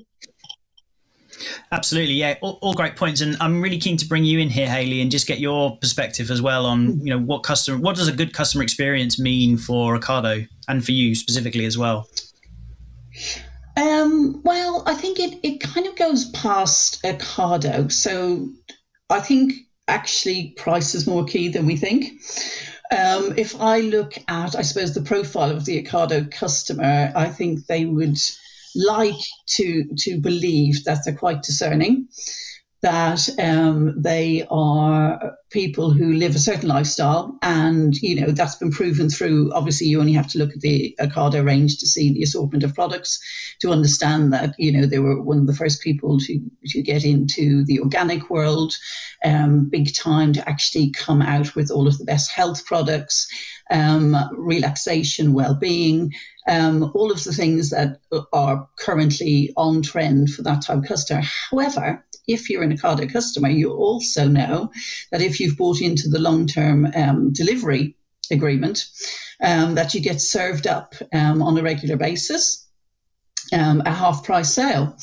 Absolutely, 1.72 2.16
yeah, 2.16 2.36
all, 2.42 2.60
all, 2.62 2.74
great 2.74 2.96
points, 2.96 3.22
and 3.22 3.36
I'm 3.42 3.62
really 3.62 3.78
keen 3.78 3.98
to 3.98 4.06
bring 4.06 4.24
you 4.24 4.40
in 4.40 4.50
here, 4.50 4.68
Haley, 4.68 5.02
and 5.02 5.12
just 5.12 5.28
get 5.28 5.40
your 5.40 5.78
perspective 5.78 6.32
as 6.32 6.42
well 6.42 6.66
on 6.66 7.00
you 7.06 7.10
know 7.10 7.20
what 7.20 7.44
customer, 7.44 7.78
what 7.78 7.96
does 7.96 8.08
a 8.08 8.12
good 8.12 8.34
customer 8.34 8.64
experience 8.64 9.20
mean 9.20 9.58
for 9.58 9.98
Ocado 9.98 10.48
and 10.68 10.86
for 10.86 10.92
you 10.92 11.16
specifically 11.16 11.66
as 11.66 11.78
well. 11.78 12.08
Um, 13.76 14.42
well, 14.44 14.84
I 14.86 14.94
think 14.94 15.20
it 15.20 15.40
it 15.44 15.60
kind 15.60 15.88
of 15.88 15.96
goes 15.96 16.30
past 16.32 17.02
Ocado, 17.04 17.92
so 17.92 18.50
I 19.10 19.20
think 19.20 19.54
actually 19.88 20.54
price 20.58 20.96
is 20.96 21.08
more 21.08 21.26
key 21.26 21.50
than 21.50 21.66
we 21.66 21.76
think. 21.76 22.22
Um, 22.94 23.34
if 23.38 23.60
I 23.60 23.80
look 23.80 24.14
at, 24.28 24.56
I 24.56 24.62
suppose, 24.62 24.94
the 24.94 25.02
profile 25.02 25.50
of 25.52 25.66
the 25.66 25.82
Ocado 25.82 26.30
customer, 26.30 27.12
I 27.16 27.30
think 27.30 27.66
they 27.66 27.86
would 27.86 28.20
like 28.76 29.22
to 29.46 29.86
to 30.00 30.20
believe 30.20 30.84
that 30.84 31.00
they're 31.04 31.16
quite 31.16 31.42
discerning 31.42 32.08
that 32.84 33.30
um, 33.40 33.94
they 34.00 34.46
are 34.52 35.38
people 35.52 35.92
who 35.92 36.14
live 36.14 36.36
a 36.36 36.40
certain 36.40 36.68
lifestyle, 36.68 37.40
and 37.42 37.96
you 38.02 38.20
know 38.20 38.32
that's 38.32 38.58
been 38.58 38.72
proven 38.72 39.10
through. 39.10 39.54
Obviously, 39.54 39.88
you 39.88 40.02
only 40.02 40.12
have 40.12 40.28
to 40.28 40.38
look 40.38 40.52
at 40.52 40.60
the 40.60 40.94
Ocado 41.00 41.46
range 41.46 41.78
to 41.78 41.88
see 41.88 42.14
the 42.14 42.24
assortment 42.24 42.66
of 42.66 42.76
products 42.76 43.20
to 43.62 43.72
understand 43.72 44.34
that 44.34 44.54
you 44.60 44.70
know 44.70 44.86
they 44.86 45.00
were 45.00 45.22
one 45.22 45.38
of 45.38 45.48
the 45.48 45.56
first 45.56 45.82
people 45.82 46.20
to 46.20 46.42
to 46.68 46.82
get 46.82 47.06
into 47.06 47.64
the 47.64 47.80
organic 47.80 48.30
world, 48.30 48.76
um, 49.24 49.70
big 49.70 49.96
time 49.96 50.34
to 50.34 50.48
actually 50.50 50.92
come 50.92 51.22
out 51.22 51.56
with 51.56 51.72
all 51.72 51.88
of 51.88 51.98
the 51.98 52.06
best 52.06 52.32
health 52.32 52.66
products, 52.66 53.28
um, 53.72 54.18
relaxation, 54.34 55.34
well-being. 55.34 56.12
Um, 56.50 56.92
all 56.94 57.10
of 57.10 57.24
the 57.24 57.32
things 57.32 57.70
that 57.70 58.02
are 58.34 58.68
currently 58.76 59.54
on 59.56 59.82
trend 59.82 60.32
for 60.32 60.42
that 60.42 60.64
type 60.64 60.80
of 60.80 60.84
customer. 60.84 61.22
However, 61.50 62.04
if 62.28 62.50
you're 62.50 62.64
an 62.64 62.78
Ocado 62.78 63.12
customer, 63.12 63.50
you 63.50 63.72
also 63.72 64.28
know 64.28 64.72
that 65.12 65.22
if 65.22 65.40
you've 65.40 65.58
bought 65.58 65.82
into 65.82 66.10
the 66.10 66.20
long 66.20 66.48
term 66.48 66.92
um, 66.96 67.34
delivery 67.34 67.96
agreement, 68.32 68.86
um, 69.42 69.76
that 69.76 69.94
you 69.94 70.00
get 70.00 70.22
served 70.22 70.68
up 70.68 70.96
um, 71.14 71.42
on 71.42 71.58
a 71.58 71.64
regular 71.64 71.98
basis 71.98 72.64
um, 73.52 73.82
a 73.86 73.92
half 73.92 74.24
price 74.24 74.54
sale. 74.54 74.98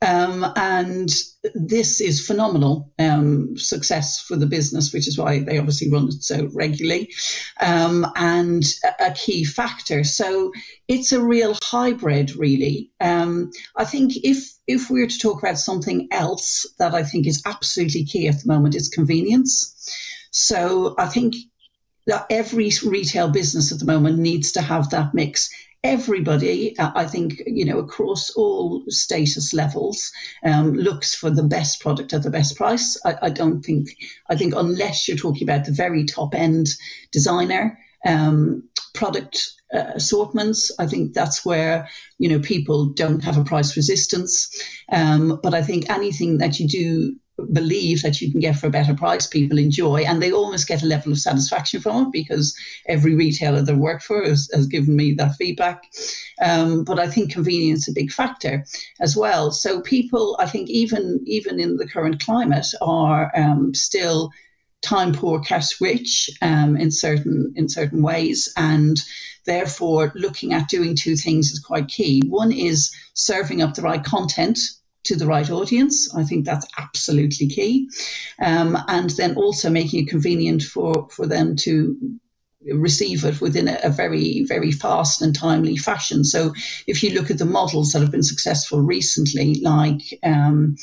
Um, 0.00 0.46
and 0.54 1.10
this 1.54 2.00
is 2.00 2.24
phenomenal 2.24 2.92
um, 3.00 3.56
success 3.56 4.20
for 4.20 4.36
the 4.36 4.46
business, 4.46 4.92
which 4.92 5.08
is 5.08 5.18
why 5.18 5.40
they 5.40 5.58
obviously 5.58 5.90
run 5.90 6.08
it 6.08 6.22
so 6.22 6.48
regularly, 6.52 7.12
um, 7.60 8.06
and 8.14 8.62
a, 9.00 9.10
key 9.12 9.44
factor. 9.44 10.04
So 10.04 10.52
it's 10.86 11.10
a 11.10 11.22
real 11.22 11.56
hybrid, 11.62 12.36
really. 12.36 12.92
Um, 13.00 13.50
I 13.76 13.84
think 13.84 14.12
if 14.22 14.54
if 14.68 14.88
we 14.88 15.00
were 15.00 15.08
to 15.08 15.18
talk 15.18 15.42
about 15.42 15.58
something 15.58 16.06
else 16.12 16.66
that 16.78 16.94
I 16.94 17.02
think 17.02 17.26
is 17.26 17.42
absolutely 17.44 18.04
key 18.04 18.28
at 18.28 18.40
the 18.40 18.46
moment, 18.46 18.76
is 18.76 18.88
convenience. 18.88 19.74
So 20.30 20.94
I 20.98 21.06
think 21.06 21.34
that 22.06 22.26
every 22.30 22.70
retail 22.84 23.28
business 23.28 23.72
at 23.72 23.80
the 23.80 23.84
moment 23.84 24.18
needs 24.18 24.52
to 24.52 24.62
have 24.62 24.90
that 24.90 25.12
mix 25.12 25.50
everybody, 25.84 26.76
uh, 26.78 26.90
I 26.94 27.04
think, 27.04 27.42
you 27.46 27.64
know, 27.64 27.78
across 27.78 28.30
all 28.30 28.82
status 28.88 29.54
levels, 29.54 30.10
um, 30.44 30.74
looks 30.74 31.14
for 31.14 31.30
the 31.30 31.42
best 31.42 31.80
product 31.80 32.12
at 32.12 32.22
the 32.22 32.30
best 32.30 32.56
price. 32.56 32.98
I, 33.04 33.16
I, 33.22 33.30
don't 33.30 33.62
think, 33.62 33.88
I 34.28 34.36
think 34.36 34.54
unless 34.56 35.06
you're 35.06 35.16
talking 35.16 35.48
about 35.48 35.64
the 35.64 35.72
very 35.72 36.04
top 36.04 36.34
end 36.34 36.68
designer 37.12 37.78
um, 38.06 38.62
product 38.94 39.52
uh, 39.72 39.92
assortments, 39.94 40.72
I 40.78 40.86
think 40.86 41.14
that's 41.14 41.44
where, 41.44 41.88
you 42.18 42.28
know, 42.28 42.40
people 42.40 42.86
don't 42.86 43.22
have 43.22 43.38
a 43.38 43.44
price 43.44 43.76
resistance. 43.76 44.50
Um, 44.90 45.38
but 45.42 45.54
I 45.54 45.62
think 45.62 45.90
anything 45.90 46.38
that 46.38 46.58
you 46.58 46.66
do 46.66 47.16
believe 47.52 48.02
that 48.02 48.20
you 48.20 48.30
can 48.30 48.40
get 48.40 48.56
for 48.56 48.66
a 48.66 48.70
better 48.70 48.94
price, 48.94 49.26
people 49.26 49.58
enjoy, 49.58 50.02
and 50.02 50.20
they 50.20 50.32
almost 50.32 50.68
get 50.68 50.82
a 50.82 50.86
level 50.86 51.12
of 51.12 51.18
satisfaction 51.18 51.80
from 51.80 52.06
it 52.06 52.12
because 52.12 52.56
every 52.86 53.14
retailer 53.14 53.62
they 53.62 53.74
work 53.74 54.02
for 54.02 54.24
has, 54.24 54.50
has 54.52 54.66
given 54.66 54.96
me 54.96 55.12
that 55.14 55.36
feedback. 55.36 55.84
Um, 56.42 56.84
but 56.84 56.98
I 56.98 57.08
think 57.08 57.32
convenience 57.32 57.82
is 57.82 57.88
a 57.88 58.00
big 58.00 58.10
factor 58.10 58.64
as 59.00 59.16
well. 59.16 59.50
So 59.50 59.80
people, 59.80 60.36
I 60.40 60.46
think, 60.46 60.68
even 60.68 61.20
even 61.26 61.60
in 61.60 61.76
the 61.76 61.88
current 61.88 62.20
climate, 62.20 62.66
are 62.80 63.30
um, 63.36 63.74
still 63.74 64.30
time 64.80 65.12
poor, 65.12 65.40
cash 65.40 65.80
rich 65.80 66.30
um, 66.42 66.76
in 66.76 66.90
certain 66.90 67.52
in 67.56 67.68
certain 67.68 68.02
ways, 68.02 68.52
and 68.56 69.00
therefore 69.46 70.12
looking 70.14 70.52
at 70.52 70.68
doing 70.68 70.94
two 70.94 71.16
things 71.16 71.52
is 71.52 71.60
quite 71.60 71.88
key. 71.88 72.22
One 72.28 72.52
is 72.52 72.92
serving 73.14 73.62
up 73.62 73.74
the 73.74 73.82
right 73.82 74.04
content 74.04 74.58
to 75.04 75.16
the 75.16 75.26
right 75.26 75.50
audience. 75.50 76.14
I 76.14 76.24
think 76.24 76.44
that's 76.44 76.66
absolutely 76.78 77.48
key. 77.48 77.88
Um, 78.40 78.76
and 78.88 79.10
then 79.10 79.36
also 79.36 79.70
making 79.70 80.04
it 80.04 80.10
convenient 80.10 80.62
for, 80.62 81.08
for 81.10 81.26
them 81.26 81.56
to 81.56 81.96
receive 82.72 83.24
it 83.24 83.40
within 83.40 83.68
a, 83.68 83.78
a, 83.84 83.90
very, 83.90 84.44
very 84.44 84.72
fast 84.72 85.22
and 85.22 85.34
timely 85.34 85.76
fashion. 85.76 86.24
So 86.24 86.52
if 86.86 87.02
you 87.02 87.10
look 87.10 87.30
at 87.30 87.38
the 87.38 87.44
models 87.44 87.92
that 87.92 88.02
have 88.02 88.10
been 88.10 88.22
successful 88.22 88.80
recently, 88.80 89.56
like 89.56 90.18
um, 90.22 90.76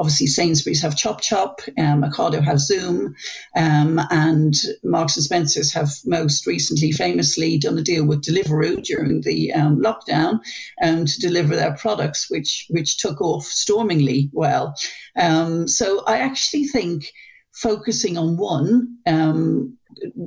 obviously 0.00 0.26
Sainsbury's 0.26 0.80
have 0.80 0.96
Chop 0.96 1.20
Chop, 1.20 1.60
um, 1.78 2.02
have 2.02 2.58
Zoom, 2.58 3.14
um, 3.54 4.00
and 4.10 4.54
Marks 4.82 5.16
and 5.16 5.24
Spencers 5.24 5.72
have 5.74 5.90
most 6.06 6.46
recently 6.46 6.90
famously 6.90 7.58
done 7.58 7.76
a 7.78 7.82
deal 7.82 8.06
with 8.06 8.22
Deliveroo 8.22 8.82
during 8.82 9.20
the 9.20 9.52
um, 9.52 9.78
lockdown 9.78 10.40
um, 10.82 11.04
to 11.04 11.20
deliver 11.20 11.54
their 11.54 11.76
products, 11.76 12.30
which 12.30 12.66
which 12.70 12.96
took 12.96 13.20
off 13.20 13.44
stormingly 13.44 14.30
well. 14.32 14.74
Um, 15.16 15.68
so 15.68 16.02
I 16.06 16.18
actually 16.18 16.64
think 16.64 17.12
focusing 17.52 18.16
on 18.16 18.38
one 18.38 18.96
um, 19.06 19.76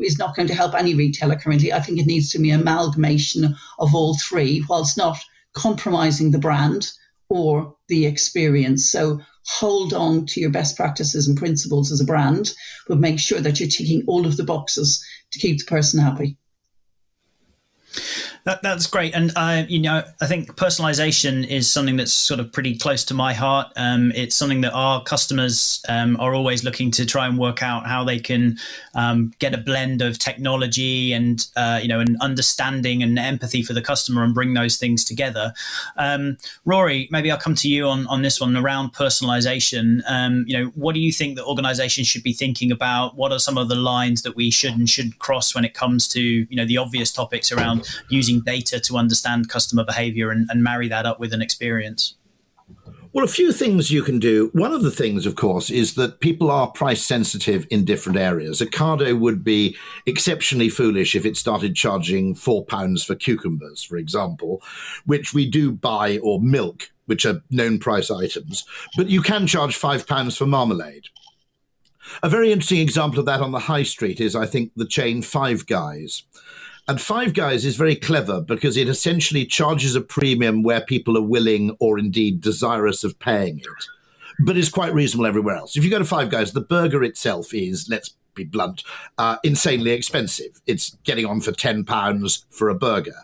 is 0.02 0.20
not 0.20 0.36
going 0.36 0.48
to 0.50 0.54
help 0.54 0.76
any 0.76 0.94
retailer 0.94 1.36
currently. 1.36 1.74
I 1.74 1.80
think 1.80 1.98
it 2.00 2.06
needs 2.06 2.30
to 2.32 2.40
be 2.40 2.52
amalgamation 2.52 3.56
of 3.80 3.96
all 3.96 4.16
three, 4.20 4.64
whilst 4.70 4.98
not 4.98 5.18
compromising 5.54 6.30
the 6.30 6.38
brand 6.38 6.92
or 7.30 7.76
the 7.88 8.06
experience. 8.06 8.86
So 8.86 9.20
hold 9.46 9.94
on 9.94 10.26
to 10.28 10.40
your 10.40 10.50
best 10.52 10.76
practices 10.76 11.28
and 11.28 11.38
principles 11.38 11.92
as 11.92 12.00
a 12.02 12.06
brand, 12.06 12.54
but 12.88 13.00
make 13.00 13.20
sure 13.20 13.40
that 13.42 13.60
you're 13.60 13.70
ticking 13.70 14.04
all 14.08 14.26
of 14.26 14.38
the 14.38 14.44
boxes 14.44 15.04
to 15.32 15.40
keep 15.40 15.60
the 15.60 15.66
person 15.66 16.00
happy. 16.00 16.38
That, 18.46 18.62
that's 18.62 18.88
great, 18.88 19.16
and 19.16 19.32
uh, 19.38 19.64
you 19.70 19.80
know, 19.80 20.04
I 20.20 20.26
think 20.26 20.58
personalization 20.58 21.48
is 21.48 21.72
something 21.72 21.96
that's 21.96 22.12
sort 22.12 22.42
of 22.42 22.52
pretty 22.52 22.78
close 22.78 23.06
to 23.06 23.14
my 23.14 23.34
heart. 23.34 23.72
Um, 23.78 24.12
it's 24.16 24.36
something 24.36 24.60
that 24.62 24.74
our 24.74 25.02
customers 25.02 25.82
um, 25.88 26.20
are 26.20 26.36
always 26.36 26.62
looking 26.62 26.92
to 26.92 27.06
try 27.06 27.26
and 27.26 27.38
work 27.38 27.64
out 27.64 27.88
how 27.88 28.04
they 28.04 28.20
can 28.20 28.58
um, 28.96 29.32
get 29.40 29.54
a 29.54 29.58
blend 29.58 30.02
of 30.02 30.20
technology 30.20 31.14
and 31.14 31.48
uh, 31.56 31.80
you 31.82 31.88
know, 31.88 32.02
an 32.02 32.18
understanding 32.20 33.02
and 33.02 33.18
empathy 33.18 33.64
for 33.64 33.72
the 33.72 33.82
customer 33.82 34.26
and 34.26 34.34
bring 34.34 34.54
those 34.56 34.76
things 34.76 35.06
together. 35.06 35.54
Um, 35.96 36.38
Rory, 36.66 37.08
maybe 37.12 37.32
I'll 37.32 37.38
come 37.38 37.56
to 37.56 37.70
you 37.70 37.88
on 37.88 38.06
on 38.08 38.24
this 38.24 38.42
one 38.42 38.58
around 38.58 38.94
personalization. 38.94 40.02
Um, 40.06 40.44
you 40.48 40.58
know, 40.58 40.72
what 40.76 40.96
do 40.96 41.00
you 41.00 41.14
think 41.14 41.38
that 41.38 41.46
organizations 41.46 42.08
should 42.08 42.24
be 42.24 42.34
thinking 42.34 42.74
about? 42.74 43.16
What 43.16 43.32
are 43.32 43.40
some 43.40 43.58
of 43.58 43.70
the 43.70 43.76
lines 43.76 44.24
that 44.24 44.36
we 44.36 44.52
should 44.52 44.78
and 44.78 44.90
should 44.90 45.18
cross 45.20 45.56
when 45.56 45.64
it 45.64 45.74
comes 45.74 46.10
to 46.10 46.22
you 46.22 46.56
know 46.58 46.66
the 46.66 46.78
obvious 46.78 47.10
topics 47.10 47.50
around 47.50 47.88
using 48.10 48.33
using 48.34 48.44
data 48.44 48.80
to 48.80 48.98
understand 48.98 49.50
customer 49.50 49.84
behavior 49.84 50.32
and, 50.32 50.50
and 50.50 50.64
marry 50.64 50.88
that 50.90 51.06
up 51.06 51.20
with 51.20 51.34
an 51.34 51.42
experience? 51.42 52.16
Well, 53.14 53.26
a 53.26 53.28
few 53.28 53.52
things 53.52 53.92
you 53.92 54.02
can 54.02 54.18
do. 54.18 54.50
One 54.54 54.74
of 54.74 54.82
the 54.82 54.90
things, 54.90 55.28
of 55.28 55.36
course, 55.36 55.70
is 55.70 55.94
that 55.94 56.20
people 56.20 56.50
are 56.50 56.72
price 56.72 57.04
sensitive 57.04 57.68
in 57.70 57.86
different 57.86 58.18
areas. 58.18 58.60
Ocado 58.60 59.20
would 59.20 59.44
be 59.44 59.78
exceptionally 60.08 60.70
foolish 60.70 61.14
if 61.14 61.24
it 61.24 61.38
started 61.38 61.76
charging 61.76 62.34
four 62.34 62.66
pounds 62.66 63.04
for 63.04 63.14
cucumbers, 63.14 63.84
for 63.84 63.98
example, 63.98 64.64
which 65.06 65.32
we 65.32 65.48
do 65.48 65.72
buy, 65.72 66.18
or 66.24 66.42
milk, 66.42 66.90
which 67.06 67.24
are 67.28 67.44
known 67.52 67.78
price 67.78 68.10
items, 68.10 68.66
but 68.98 69.10
you 69.10 69.22
can 69.22 69.46
charge 69.46 69.76
five 69.76 70.08
pounds 70.08 70.36
for 70.36 70.48
marmalade. 70.48 71.06
A 72.24 72.30
very 72.30 72.52
interesting 72.52 72.80
example 72.80 73.20
of 73.20 73.26
that 73.28 73.42
on 73.42 73.52
the 73.52 73.60
high 73.60 73.84
street 73.84 74.20
is, 74.20 74.36
I 74.36 74.48
think, 74.48 74.72
the 74.76 74.88
chain 74.88 75.22
Five 75.22 75.68
Guys. 75.68 76.24
And 76.86 77.00
Five 77.00 77.34
Guys 77.34 77.64
is 77.64 77.78
very 77.78 77.96
clever 77.96 78.42
because 78.42 78.76
it 78.76 78.90
essentially 78.90 79.46
charges 79.46 79.96
a 79.96 80.02
premium 80.02 80.64
where 80.64 80.82
people 80.82 81.18
are 81.18 81.22
willing 81.22 81.78
or 81.80 81.98
indeed 81.98 82.42
desirous 82.42 83.06
of 83.06 83.18
paying 83.20 83.60
it, 83.60 83.68
but 84.40 84.58
is 84.58 84.68
quite 84.68 84.94
reasonable 84.94 85.26
everywhere 85.26 85.56
else. 85.56 85.78
If 85.78 85.86
you 85.86 85.90
go 85.90 86.00
to 86.00 86.06
Five 86.06 86.30
Guys, 86.30 86.52
the 86.52 86.60
burger 86.60 87.02
itself 87.02 87.54
is, 87.54 87.88
let's 87.90 88.16
be 88.36 88.44
blunt, 88.44 88.84
uh, 89.18 89.38
insanely 89.46 89.92
expensive. 89.92 90.62
It's 90.68 90.98
getting 91.06 91.26
on 91.26 91.40
for 91.40 91.54
£10 91.54 92.46
for 92.50 92.68
a 92.68 92.76
burger. 92.76 93.16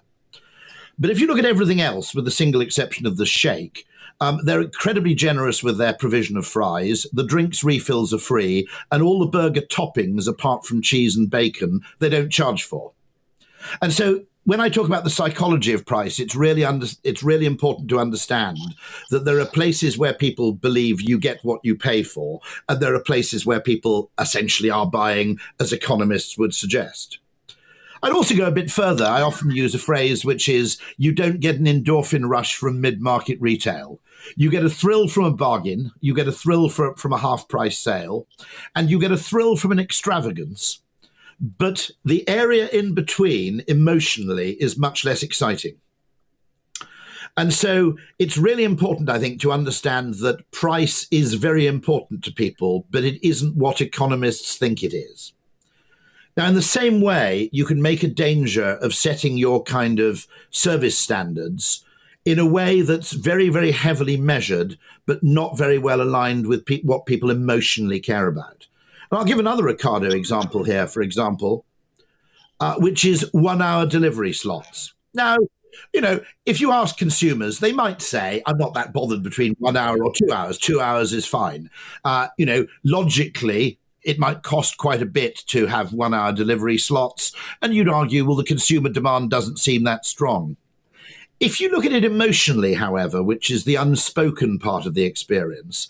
But 0.98 1.10
if 1.10 1.20
you 1.20 1.28
look 1.28 1.40
at 1.40 1.46
everything 1.46 1.82
else, 1.82 2.16
with 2.16 2.24
the 2.24 2.32
single 2.32 2.62
exception 2.62 3.06
of 3.06 3.18
the 3.18 3.26
shake, 3.26 3.86
um, 4.22 4.40
they're 4.46 4.62
incredibly 4.62 5.16
generous 5.16 5.64
with 5.64 5.78
their 5.78 5.94
provision 5.94 6.38
of 6.38 6.48
fries. 6.48 7.08
The 7.12 7.26
drinks 7.26 7.62
refills 7.64 8.14
are 8.14 8.20
free, 8.20 8.70
and 8.90 9.04
all 9.04 9.20
the 9.20 9.26
burger 9.26 9.62
toppings, 9.62 10.30
apart 10.30 10.66
from 10.66 10.82
cheese 10.82 11.18
and 11.18 11.30
bacon, 11.30 11.82
they 12.00 12.10
don't 12.10 12.30
charge 12.30 12.64
for. 12.64 12.94
And 13.82 13.94
so 13.94 14.24
when 14.46 14.60
I 14.60 14.70
talk 14.70 14.88
about 14.88 15.04
the 15.04 15.10
psychology 15.10 15.74
of 15.74 15.86
price, 15.86 16.20
it's 16.20 16.36
really 16.36 16.66
under, 16.66 16.88
it's 17.04 17.22
really 17.22 17.46
important 17.46 17.88
to 17.90 18.00
understand 18.00 18.58
that 19.12 19.26
there 19.26 19.40
are 19.40 19.46
places 19.46 19.98
where 19.98 20.14
people 20.14 20.54
believe 20.54 21.02
you 21.02 21.20
get 21.20 21.44
what 21.44 21.60
you 21.64 21.76
pay 21.76 22.02
for, 22.04 22.42
and 22.68 22.80
there 22.80 22.96
are 22.96 23.00
places 23.00 23.46
where 23.46 23.60
people 23.60 24.10
essentially 24.20 24.70
are 24.70 24.88
buying, 24.88 25.40
as 25.60 25.72
economists 25.72 26.38
would 26.38 26.56
suggest. 26.56 27.20
I'd 28.02 28.14
also 28.14 28.36
go 28.36 28.48
a 28.48 28.52
bit 28.52 28.72
further. 28.72 29.06
I 29.06 29.22
often 29.22 29.52
use 29.52 29.76
a 29.76 29.80
phrase 29.80 30.24
which 30.24 30.48
is 30.48 30.80
you 30.98 31.12
don't 31.12 31.42
get 31.42 31.58
an 31.58 31.66
endorphin 31.66 32.28
rush 32.28 32.56
from 32.56 32.82
mid 32.82 33.02
market 33.02 33.38
retail. 33.42 34.00
You 34.36 34.50
get 34.50 34.66
a 34.66 34.70
thrill 34.70 35.08
from 35.08 35.26
a 35.26 35.32
bargain, 35.32 35.92
you 36.00 36.16
get 36.16 36.28
a 36.28 36.32
thrill 36.32 36.70
for, 36.70 36.96
from 36.96 37.14
a 37.14 37.18
half 37.18 37.48
price 37.48 37.78
sale, 37.78 38.26
and 38.76 38.90
you 38.90 39.00
get 39.00 39.12
a 39.12 39.18
thrill 39.18 39.58
from 39.58 39.72
an 39.72 39.80
extravagance 39.80 40.82
but 41.40 41.90
the 42.04 42.28
area 42.28 42.68
in 42.70 42.94
between 42.94 43.64
emotionally 43.68 44.52
is 44.54 44.78
much 44.78 45.06
less 45.06 45.24
exciting. 45.24 45.76
And 47.38 47.54
so 47.54 47.98
it's 48.18 48.38
really 48.38 48.64
important, 48.64 49.10
I 49.10 49.20
think, 49.20 49.40
to 49.42 49.52
understand 49.52 50.16
that 50.16 50.50
price 50.52 51.08
is 51.12 51.36
very 51.36 51.68
important 51.68 52.24
to 52.26 52.34
people, 52.34 52.86
but 52.90 53.04
it 53.04 53.26
isn't 53.26 53.56
what 53.56 53.82
economists 53.82 54.58
think 54.58 54.84
it 54.84 54.94
is. 54.94 55.34
Now, 56.36 56.48
in 56.48 56.56
the 56.56 56.62
same 56.62 57.02
way, 57.02 57.50
you 57.52 57.66
can 57.66 57.82
make 57.82 58.04
a 58.04 58.08
danger 58.08 58.78
of 58.78 58.94
setting 58.94 59.38
your 59.38 59.64
kind 59.64 60.00
of 60.00 60.28
service 60.52 60.98
standards 60.98 61.86
in 62.26 62.40
a 62.40 62.46
way 62.46 62.82
that's 62.82 63.12
very, 63.12 63.50
very 63.50 63.72
heavily 63.72 64.18
measured, 64.18 64.78
but 65.06 65.24
not 65.24 65.58
very 65.58 65.78
well 65.78 66.02
aligned 66.02 66.48
with 66.48 66.66
pe- 66.66 66.82
what 66.82 67.06
people 67.06 67.32
emotionally 67.32 68.00
care 68.00 68.28
about. 68.28 68.68
I'll 69.12 69.26
give 69.26 69.40
another 69.40 69.64
Ocado 69.64 70.14
example 70.14 70.64
here, 70.64 70.88
for 70.88 71.02
example, 71.02 71.66
uh, 72.60 72.76
which 72.78 73.06
is 73.06 73.28
one 73.32 73.62
hour 73.62 73.86
delivery 73.86 74.34
slots. 74.34 74.94
Now, 75.14 75.38
you 75.94 76.02
know, 76.02 76.20
if 76.46 76.62
you 76.62 76.72
ask 76.72 76.98
consumers, 76.98 77.60
they 77.60 77.72
might 77.72 78.02
say, 78.02 78.42
I'm 78.46 78.58
not 78.58 78.74
that 78.74 78.94
bothered 78.94 79.24
between 79.24 79.56
one 79.60 79.78
hour 79.78 80.04
or 80.04 80.12
two 80.14 80.32
hours. 80.32 80.58
Two 80.58 80.82
hours 80.82 81.14
is 81.14 81.26
fine. 81.26 81.70
Uh, 82.04 82.28
you 82.38 82.46
know, 82.46 82.68
logically, 82.84 83.80
it 84.04 84.20
might 84.20 84.44
cost 84.44 84.78
quite 84.78 85.02
a 85.02 85.08
bit 85.08 85.44
to 85.48 85.66
have 85.66 85.94
one 85.94 86.14
hour 86.14 86.32
delivery 86.32 86.78
slots. 86.78 87.34
And 87.62 87.74
you'd 87.74 87.90
argue, 87.90 88.26
well, 88.26 88.36
the 88.36 88.44
consumer 88.44 88.90
demand 88.90 89.30
doesn't 89.30 89.60
seem 89.60 89.84
that 89.84 90.06
strong. 90.06 90.58
If 91.40 91.62
you 91.62 91.70
look 91.70 91.86
at 91.86 91.94
it 91.94 92.04
emotionally, 92.04 92.74
however, 92.74 93.24
which 93.24 93.50
is 93.50 93.64
the 93.64 93.76
unspoken 93.76 94.60
part 94.60 94.86
of 94.86 94.94
the 94.94 95.04
experience, 95.04 95.88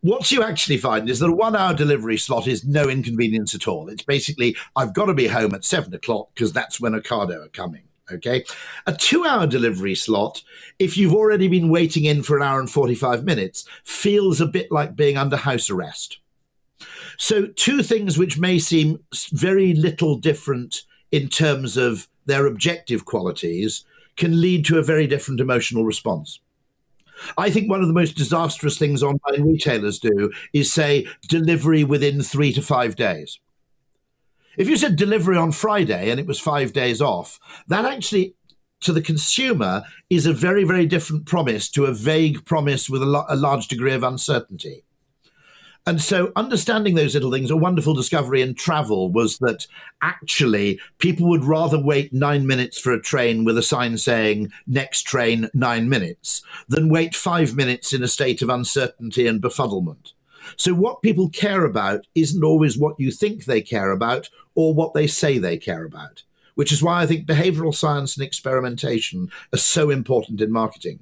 what 0.00 0.30
you 0.30 0.42
actually 0.42 0.78
find 0.78 1.08
is 1.08 1.18
that 1.18 1.30
a 1.30 1.32
one 1.32 1.56
hour 1.56 1.74
delivery 1.74 2.16
slot 2.16 2.46
is 2.46 2.64
no 2.64 2.88
inconvenience 2.88 3.54
at 3.54 3.66
all. 3.66 3.88
It's 3.88 4.02
basically, 4.02 4.56
I've 4.76 4.94
got 4.94 5.06
to 5.06 5.14
be 5.14 5.26
home 5.26 5.54
at 5.54 5.64
seven 5.64 5.92
o'clock 5.94 6.28
because 6.34 6.52
that's 6.52 6.80
when 6.80 6.92
Ocado 6.92 7.44
are 7.44 7.48
coming. 7.48 7.82
Okay. 8.10 8.44
A 8.86 8.94
two 8.94 9.24
hour 9.26 9.46
delivery 9.46 9.94
slot, 9.94 10.42
if 10.78 10.96
you've 10.96 11.14
already 11.14 11.48
been 11.48 11.68
waiting 11.68 12.04
in 12.04 12.22
for 12.22 12.36
an 12.36 12.42
hour 12.42 12.58
and 12.60 12.70
45 12.70 13.24
minutes, 13.24 13.64
feels 13.84 14.40
a 14.40 14.46
bit 14.46 14.72
like 14.72 14.96
being 14.96 15.16
under 15.16 15.36
house 15.36 15.68
arrest. 15.68 16.18
So, 17.18 17.46
two 17.46 17.82
things 17.82 18.16
which 18.16 18.38
may 18.38 18.58
seem 18.60 19.00
very 19.32 19.74
little 19.74 20.16
different 20.16 20.82
in 21.10 21.28
terms 21.28 21.76
of 21.76 22.08
their 22.26 22.46
objective 22.46 23.04
qualities 23.04 23.84
can 24.16 24.40
lead 24.40 24.64
to 24.66 24.78
a 24.78 24.82
very 24.82 25.06
different 25.06 25.40
emotional 25.40 25.84
response. 25.84 26.40
I 27.36 27.50
think 27.50 27.68
one 27.68 27.80
of 27.80 27.88
the 27.88 27.94
most 27.94 28.16
disastrous 28.16 28.78
things 28.78 29.02
online 29.02 29.42
retailers 29.42 29.98
do 29.98 30.32
is 30.52 30.72
say 30.72 31.06
delivery 31.28 31.84
within 31.84 32.22
three 32.22 32.52
to 32.52 32.62
five 32.62 32.96
days. 32.96 33.38
If 34.56 34.68
you 34.68 34.76
said 34.76 34.96
delivery 34.96 35.36
on 35.36 35.52
Friday 35.52 36.10
and 36.10 36.18
it 36.18 36.26
was 36.26 36.40
five 36.40 36.72
days 36.72 37.00
off, 37.00 37.38
that 37.68 37.84
actually, 37.84 38.34
to 38.80 38.92
the 38.92 39.00
consumer, 39.00 39.84
is 40.10 40.26
a 40.26 40.32
very, 40.32 40.64
very 40.64 40.86
different 40.86 41.26
promise 41.26 41.68
to 41.70 41.86
a 41.86 41.92
vague 41.92 42.44
promise 42.44 42.90
with 42.90 43.02
a, 43.02 43.06
lo- 43.06 43.26
a 43.28 43.36
large 43.36 43.68
degree 43.68 43.94
of 43.94 44.02
uncertainty. 44.02 44.84
And 45.86 46.02
so, 46.02 46.32
understanding 46.36 46.94
those 46.94 47.14
little 47.14 47.32
things, 47.32 47.50
a 47.50 47.56
wonderful 47.56 47.94
discovery 47.94 48.42
in 48.42 48.54
travel 48.54 49.10
was 49.10 49.38
that 49.38 49.66
actually 50.02 50.78
people 50.98 51.26
would 51.28 51.44
rather 51.44 51.82
wait 51.82 52.12
nine 52.12 52.46
minutes 52.46 52.78
for 52.78 52.92
a 52.92 53.00
train 53.00 53.44
with 53.44 53.56
a 53.56 53.62
sign 53.62 53.96
saying 53.96 54.52
next 54.66 55.02
train 55.02 55.48
nine 55.54 55.88
minutes 55.88 56.42
than 56.68 56.90
wait 56.90 57.14
five 57.14 57.56
minutes 57.56 57.94
in 57.94 58.02
a 58.02 58.08
state 58.08 58.42
of 58.42 58.50
uncertainty 58.50 59.26
and 59.26 59.40
befuddlement. 59.40 60.12
So, 60.56 60.74
what 60.74 61.02
people 61.02 61.30
care 61.30 61.64
about 61.64 62.06
isn't 62.14 62.44
always 62.44 62.76
what 62.76 62.98
you 62.98 63.10
think 63.10 63.44
they 63.44 63.62
care 63.62 63.90
about 63.90 64.28
or 64.54 64.74
what 64.74 64.94
they 64.94 65.06
say 65.06 65.38
they 65.38 65.56
care 65.56 65.84
about, 65.84 66.22
which 66.54 66.72
is 66.72 66.82
why 66.82 67.00
I 67.00 67.06
think 67.06 67.26
behavioral 67.26 67.74
science 67.74 68.16
and 68.16 68.26
experimentation 68.26 69.30
are 69.54 69.58
so 69.58 69.90
important 69.90 70.40
in 70.40 70.50
marketing. 70.50 71.00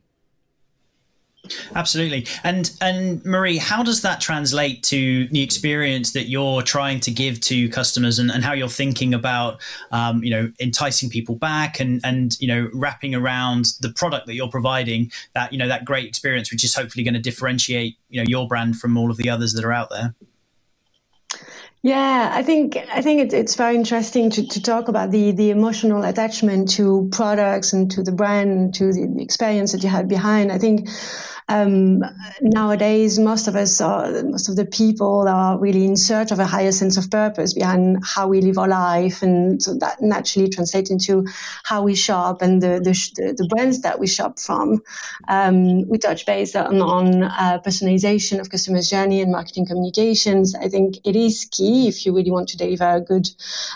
Absolutely. 1.75 2.27
And 2.45 2.71
and 2.81 3.25
Marie, 3.25 3.59
how 3.59 3.83
does 3.83 4.03
that 4.03 4.21
translate 4.21 4.83
to 4.85 5.27
the 5.29 5.43
experience 5.43 6.13
that 6.13 6.25
you're 6.25 6.63
trying 6.63 7.01
to 7.01 7.11
give 7.11 7.41
to 7.43 7.69
customers 7.69 8.19
and, 8.19 8.31
and 8.31 8.45
how 8.45 8.53
you're 8.53 8.69
thinking 8.69 9.15
about 9.15 9.61
um, 9.93 10.23
you 10.23 10.31
know 10.31 10.51
enticing 10.61 11.11
people 11.11 11.35
back 11.35 11.81
and 11.81 12.01
and 12.05 12.39
you 12.41 12.49
know 12.49 12.69
wrapping 12.73 13.15
around 13.15 13.73
the 13.81 13.91
product 13.91 14.27
that 14.27 14.35
you're 14.35 14.49
providing 14.49 15.11
that 15.35 15.53
you 15.53 15.59
know 15.59 15.69
that 15.69 15.85
great 15.85 16.07
experience 16.07 16.51
which 16.51 16.65
is 16.65 16.75
hopefully 16.75 17.05
going 17.05 17.15
to 17.15 17.21
differentiate 17.21 17.97
you 18.09 18.21
know 18.21 18.27
your 18.29 18.47
brand 18.49 18.77
from 18.77 18.97
all 18.97 19.11
of 19.11 19.17
the 19.17 19.31
others 19.31 19.53
that 19.55 19.65
are 19.65 19.73
out 19.73 19.91
there? 19.91 20.15
Yeah, 21.87 22.33
I 22.33 22.43
think 22.43 22.77
I 22.93 23.01
think 23.01 23.21
it's 23.21 23.33
it's 23.35 23.55
very 23.55 23.77
interesting 23.77 24.29
to, 24.31 24.45
to 24.49 24.61
talk 24.61 24.89
about 24.89 25.13
the 25.13 25.31
the 25.31 25.51
emotional 25.51 26.03
attachment 26.03 26.69
to 26.73 27.09
products 27.13 27.73
and 27.73 27.89
to 27.93 28.03
the 28.03 28.11
brand 28.11 28.51
and 28.51 28.75
to 28.75 28.93
the 28.93 29.23
experience 29.23 29.71
that 29.71 29.85
you 29.85 29.89
had 29.89 30.09
behind. 30.09 30.51
I 30.51 30.59
think 30.59 30.89
um, 31.49 32.03
nowadays, 32.41 33.19
most 33.19 33.47
of 33.47 33.55
us 33.55 33.81
are, 33.81 34.23
most 34.25 34.49
of 34.49 34.57
the 34.57 34.65
people 34.65 35.29
are 35.29 35.57
really 35.59 35.85
in 35.85 35.97
search 35.97 36.33
of 36.33 36.41
a 36.41 36.45
higher 36.45 36.73
sense 36.73 36.97
of 36.97 37.09
purpose 37.09 37.55
behind 37.55 37.99
how 38.05 38.27
we 38.27 38.41
live 38.41 38.59
our 38.59 38.67
life. 38.67 39.23
And 39.23 39.63
so 39.63 39.75
that 39.79 40.03
naturally 40.03 40.49
translates 40.49 40.91
into 40.91 41.25
how 41.65 41.83
we 41.83 41.95
shop 41.95 42.43
and 42.43 42.61
the, 42.61 42.81
the, 42.81 43.35
the 43.37 43.47
brands 43.47 43.83
that 43.83 44.01
we 44.01 44.09
shop 44.09 44.41
from. 44.41 44.83
Um, 45.29 45.89
we 45.89 45.99
touch 45.99 46.27
base 46.27 46.57
on, 46.57 46.83
on 46.83 47.23
uh, 47.23 47.61
personalization 47.65 48.41
of 48.41 48.51
customers' 48.51 48.91
journey 48.91 49.21
and 49.21 49.31
marketing 49.31 49.67
communications. 49.67 50.55
I 50.57 50.69
think 50.69 50.97
it 51.05 51.15
is 51.15 51.47
key 51.53 51.87
if 51.87 52.05
you 52.05 52.15
really 52.15 52.33
want 52.33 52.49
to 52.49 52.57
deliver 52.57 52.89
a 52.89 53.01
good 53.01 53.29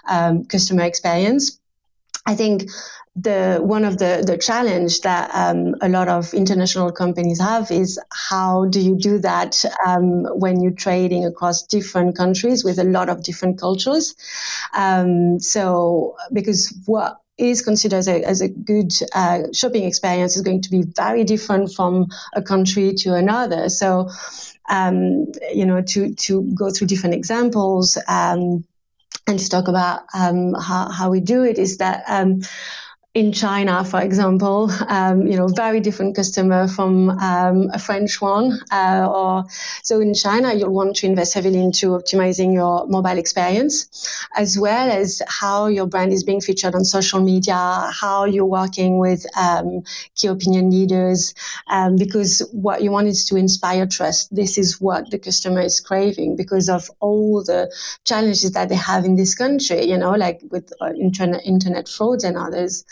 um, 0.08 0.44
customer 0.44 0.82
experience. 0.82 1.59
I 2.26 2.34
think 2.34 2.70
the 3.16 3.58
one 3.60 3.84
of 3.84 3.98
the 3.98 4.22
the 4.24 4.38
challenge 4.38 5.00
that 5.00 5.30
um, 5.34 5.74
a 5.80 5.88
lot 5.88 6.08
of 6.08 6.32
international 6.32 6.92
companies 6.92 7.40
have 7.40 7.70
is 7.70 7.98
how 8.12 8.66
do 8.66 8.80
you 8.80 8.96
do 8.96 9.18
that 9.18 9.64
um, 9.86 10.24
when 10.38 10.60
you're 10.60 10.70
trading 10.72 11.24
across 11.24 11.62
different 11.62 12.16
countries 12.16 12.64
with 12.64 12.78
a 12.78 12.84
lot 12.84 13.08
of 13.08 13.22
different 13.22 13.58
cultures? 13.58 14.14
Um, 14.74 15.40
so 15.40 16.16
because 16.32 16.72
what 16.86 17.20
is 17.36 17.62
considered 17.62 17.96
as 17.96 18.08
a, 18.08 18.22
as 18.22 18.42
a 18.42 18.48
good 18.48 18.92
uh, 19.14 19.44
shopping 19.52 19.84
experience 19.84 20.36
is 20.36 20.42
going 20.42 20.60
to 20.60 20.70
be 20.70 20.84
very 20.94 21.24
different 21.24 21.72
from 21.72 22.06
a 22.34 22.42
country 22.42 22.92
to 22.92 23.14
another. 23.14 23.68
So 23.70 24.10
um, 24.68 25.26
you 25.52 25.66
know 25.66 25.82
to 25.82 26.14
to 26.14 26.42
go 26.54 26.70
through 26.70 26.86
different 26.86 27.14
examples 27.14 27.98
um, 28.08 28.64
and 29.30 29.38
to 29.38 29.48
talk 29.48 29.68
about 29.68 30.02
um, 30.12 30.54
how, 30.54 30.90
how 30.90 31.10
we 31.10 31.20
do 31.20 31.44
it 31.44 31.58
is 31.58 31.78
that 31.78 32.02
in 33.12 33.32
China, 33.32 33.84
for 33.84 34.00
example, 34.00 34.70
um, 34.86 35.26
you 35.26 35.36
know, 35.36 35.48
very 35.48 35.80
different 35.80 36.14
customer 36.14 36.68
from 36.68 37.10
um, 37.18 37.68
a 37.72 37.78
French 37.78 38.20
one. 38.20 38.60
Uh, 38.70 39.08
or 39.12 39.44
so 39.82 39.98
in 40.00 40.14
China, 40.14 40.54
you'll 40.54 40.72
want 40.72 40.94
to 40.94 41.06
invest 41.06 41.34
heavily 41.34 41.58
into 41.60 41.88
optimizing 41.88 42.54
your 42.54 42.86
mobile 42.86 43.18
experience, 43.18 44.28
as 44.36 44.56
well 44.56 44.88
as 44.92 45.20
how 45.26 45.66
your 45.66 45.86
brand 45.86 46.12
is 46.12 46.22
being 46.22 46.40
featured 46.40 46.76
on 46.76 46.84
social 46.84 47.20
media, 47.20 47.90
how 47.92 48.26
you're 48.26 48.46
working 48.46 49.00
with 49.00 49.26
um, 49.36 49.82
key 50.14 50.28
opinion 50.28 50.70
leaders, 50.70 51.34
um, 51.68 51.96
because 51.96 52.48
what 52.52 52.80
you 52.80 52.92
want 52.92 53.08
is 53.08 53.24
to 53.24 53.34
inspire 53.34 53.86
trust. 53.88 54.32
This 54.32 54.56
is 54.56 54.80
what 54.80 55.10
the 55.10 55.18
customer 55.18 55.62
is 55.62 55.80
craving 55.80 56.36
because 56.36 56.68
of 56.68 56.88
all 57.00 57.42
the 57.42 57.74
challenges 58.04 58.52
that 58.52 58.68
they 58.68 58.76
have 58.76 59.04
in 59.04 59.16
this 59.16 59.34
country. 59.34 59.82
You 59.82 59.98
know, 59.98 60.12
like 60.12 60.42
with 60.52 60.72
uh, 60.80 60.92
internet 60.92 61.44
internet 61.44 61.88
frauds 61.88 62.22
and 62.22 62.38
others. 62.38 62.84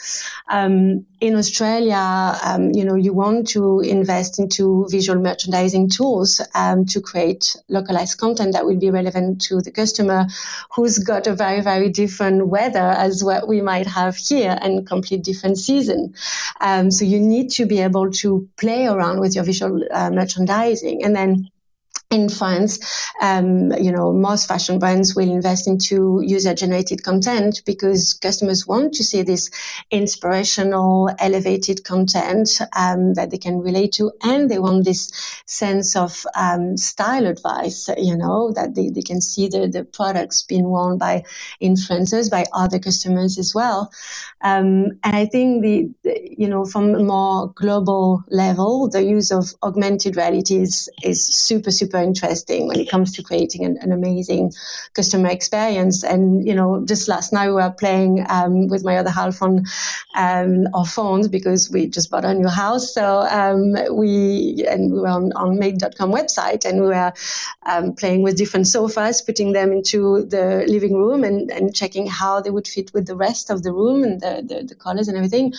Um, 0.48 1.06
in 1.20 1.34
Australia, 1.34 2.38
um, 2.44 2.70
you 2.72 2.84
know, 2.84 2.94
you 2.94 3.12
want 3.12 3.48
to 3.48 3.80
invest 3.80 4.38
into 4.38 4.86
visual 4.90 5.20
merchandising 5.20 5.90
tools 5.90 6.40
um, 6.54 6.84
to 6.86 7.00
create 7.00 7.56
localized 7.68 8.18
content 8.18 8.52
that 8.52 8.64
will 8.64 8.78
be 8.78 8.90
relevant 8.90 9.40
to 9.42 9.60
the 9.60 9.70
customer 9.70 10.26
who's 10.74 10.98
got 10.98 11.26
a 11.26 11.34
very, 11.34 11.60
very 11.60 11.90
different 11.90 12.48
weather 12.48 12.78
as 12.78 13.24
what 13.24 13.48
we 13.48 13.60
might 13.60 13.86
have 13.86 14.16
here 14.16 14.58
and 14.62 14.86
complete 14.86 15.22
different 15.24 15.58
season. 15.58 16.14
Um, 16.60 16.90
so 16.90 17.04
you 17.04 17.20
need 17.20 17.50
to 17.52 17.66
be 17.66 17.80
able 17.80 18.10
to 18.12 18.48
play 18.56 18.86
around 18.86 19.20
with 19.20 19.34
your 19.34 19.44
visual 19.44 19.82
uh, 19.90 20.10
merchandising 20.10 21.04
and 21.04 21.14
then 21.14 21.50
in 22.10 22.28
France, 22.30 22.78
um, 23.20 23.70
you 23.72 23.92
know, 23.92 24.12
most 24.12 24.48
fashion 24.48 24.78
brands 24.78 25.14
will 25.14 25.30
invest 25.30 25.68
into 25.68 26.22
user-generated 26.24 27.02
content 27.02 27.60
because 27.66 28.14
customers 28.14 28.66
want 28.66 28.94
to 28.94 29.04
see 29.04 29.20
this 29.22 29.50
inspirational, 29.90 31.10
elevated 31.18 31.84
content 31.84 32.60
um, 32.74 33.12
that 33.12 33.30
they 33.30 33.36
can 33.36 33.58
relate 33.58 33.92
to, 33.92 34.10
and 34.22 34.50
they 34.50 34.58
want 34.58 34.86
this 34.86 35.12
sense 35.44 35.96
of 35.96 36.24
um, 36.34 36.78
style 36.78 37.26
advice. 37.26 37.90
You 37.98 38.16
know, 38.16 38.52
that 38.52 38.74
they, 38.74 38.88
they 38.88 39.02
can 39.02 39.20
see 39.20 39.48
the, 39.48 39.68
the 39.68 39.84
products 39.84 40.42
being 40.42 40.68
worn 40.68 40.96
by 40.96 41.24
influencers, 41.60 42.30
by 42.30 42.46
other 42.54 42.78
customers 42.78 43.38
as 43.38 43.54
well. 43.54 43.92
Um, 44.40 44.98
and 45.04 45.14
I 45.14 45.26
think 45.26 45.62
the, 45.62 45.90
the, 46.04 46.34
you 46.38 46.48
know, 46.48 46.64
from 46.64 46.94
a 46.94 47.02
more 47.02 47.52
global 47.54 48.24
level, 48.28 48.88
the 48.88 49.02
use 49.02 49.30
of 49.30 49.52
augmented 49.62 50.16
reality 50.16 50.56
is, 50.56 50.88
is 51.02 51.26
super, 51.26 51.70
super 51.70 51.97
super 51.98 52.06
interesting 52.06 52.66
when 52.66 52.80
it 52.80 52.90
comes 52.90 53.12
to 53.12 53.22
creating 53.22 53.64
an, 53.64 53.78
an 53.80 53.92
amazing 53.92 54.52
customer 54.94 55.28
experience. 55.28 56.04
And 56.04 56.46
you 56.46 56.54
know, 56.54 56.84
just 56.86 57.08
last 57.08 57.32
night 57.32 57.48
we 57.48 57.54
were 57.54 57.74
playing 57.78 58.24
um, 58.28 58.68
with 58.68 58.84
my 58.84 58.96
other 58.98 59.10
half 59.10 59.42
on 59.42 59.64
um, 60.16 60.66
our 60.74 60.86
phones 60.86 61.28
because 61.28 61.70
we 61.70 61.86
just 61.86 62.10
bought 62.10 62.24
a 62.24 62.34
new 62.34 62.48
house. 62.48 62.94
So 62.94 63.22
um, 63.30 63.74
we 63.96 64.64
and 64.68 64.92
we 64.92 65.00
were 65.00 65.08
on, 65.08 65.32
on 65.32 65.58
made.com 65.58 66.12
website 66.12 66.64
and 66.64 66.80
we 66.80 66.88
were 66.88 67.12
um, 67.66 67.94
playing 67.94 68.22
with 68.22 68.36
different 68.36 68.66
sofas, 68.66 69.22
putting 69.22 69.52
them 69.52 69.72
into 69.72 70.24
the 70.24 70.64
living 70.66 70.94
room 70.94 71.24
and, 71.24 71.50
and 71.50 71.74
checking 71.74 72.06
how 72.06 72.40
they 72.40 72.50
would 72.50 72.66
fit 72.66 72.92
with 72.94 73.06
the 73.06 73.16
rest 73.16 73.50
of 73.50 73.62
the 73.62 73.72
room 73.72 74.02
and 74.02 74.20
the, 74.20 74.42
the, 74.46 74.62
the 74.64 74.74
colors 74.74 75.08
and 75.08 75.16
everything. 75.16 75.52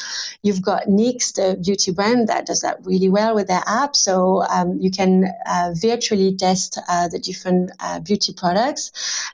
You've 0.43 0.61
got 0.61 0.87
NYX, 0.87 1.33
the 1.35 1.57
beauty 1.61 1.91
brand 1.91 2.27
that 2.27 2.45
does 2.45 2.61
that 2.61 2.77
really 2.83 3.09
well 3.09 3.35
with 3.35 3.47
their 3.47 3.63
app. 3.65 3.95
So 3.95 4.43
um, 4.43 4.77
you 4.79 4.91
can 4.91 5.25
uh, 5.45 5.73
virtually 5.75 6.28
test 6.35 6.77
uh, 6.87 7.07
the 7.07 7.19
different 7.19 7.71
uh, 7.79 7.99
beauty 7.99 8.33
products. 8.33 8.91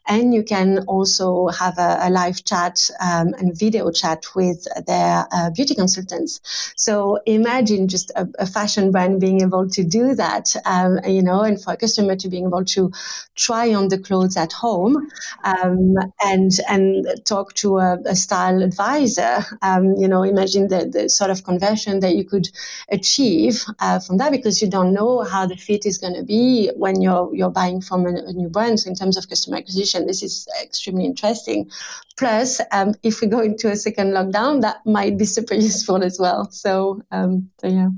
And 0.08 0.34
you 0.34 0.44
can 0.44 0.80
also 0.88 1.48
have 1.48 1.78
a, 1.78 2.00
a 2.02 2.10
live 2.10 2.44
chat 2.44 2.90
um, 3.00 3.34
and 3.38 3.58
video 3.58 3.92
chat 3.92 4.26
with 4.36 4.68
their 4.86 5.28
uh, 5.32 5.50
beauty 5.52 5.76
consultants. 5.76 6.42
So 6.76 7.20
imagine 7.26 7.88
just 7.88 8.12
a, 8.16 8.28
a, 8.40 8.46
fashion 8.46 8.92
brand 8.92 9.20
being 9.20 9.42
able 9.42 9.68
to 9.70 9.84
do 9.84 10.16
that, 10.16 10.56
um, 10.66 11.00
you 11.06 11.22
know, 11.22 11.42
and 11.42 11.62
for 11.62 11.74
a 11.74 11.78
customer 11.78 12.16
to 12.16 12.30
being 12.30 12.46
able 12.46 12.64
to 12.66 12.92
try 13.36 13.74
on 13.74 13.90
the 13.90 13.98
clothes 13.98 14.38
at 14.38 14.54
home 14.54 15.10
um, 15.44 15.96
and 16.24 16.60
and 16.70 17.06
talk 17.26 17.54
to 17.56 17.78
a, 17.78 17.98
a 18.06 18.16
style 18.16 18.62
advisor. 18.62 19.44
Um, 19.62 19.96
you 19.96 20.08
know, 20.08 20.24
imagine 20.24 20.68
the, 20.68 20.86
the 20.86 21.10
sort 21.10 21.32
of 21.32 21.44
conversion 21.44 22.00
that 22.00 22.16
you 22.16 22.24
could 22.24 22.48
achieve 22.90 23.64
uh, 23.80 24.00
from 24.00 24.18
that 24.18 24.32
because 24.32 24.62
you 24.62 24.70
don't 24.70 24.94
know 24.94 25.24
how 25.24 25.46
the 25.46 25.56
fit 25.56 25.86
is 25.86 25.98
going 25.98 26.14
to 26.14 26.24
be 26.24 26.72
when 26.86 27.02
you're 27.02 27.34
you're 27.34 27.56
buying 27.62 27.82
from 27.82 28.06
a, 28.06 28.14
a, 28.30 28.34
new 28.34 28.48
brand. 28.48 28.80
So 28.80 28.90
in 28.92 28.96
terms 28.96 29.18
of 29.18 29.28
customer 29.28 29.58
acquisition, 29.58 30.06
this 30.06 30.22
is 30.22 30.48
extremely 30.62 31.06
interesting. 31.06 31.72
Plus, 32.16 32.62
um, 32.72 32.94
if 33.02 33.22
we 33.22 33.28
go 33.28 33.40
into 33.40 33.72
a 33.72 33.76
second 33.76 34.12
lockdown, 34.14 34.62
that 34.62 34.86
might 34.86 35.18
be 35.18 35.26
super 35.26 35.56
useful 35.70 36.04
as 36.04 36.20
well. 36.20 36.52
So, 36.52 37.02
um, 37.10 37.50
so 37.60 37.68
yeah. 37.68 37.90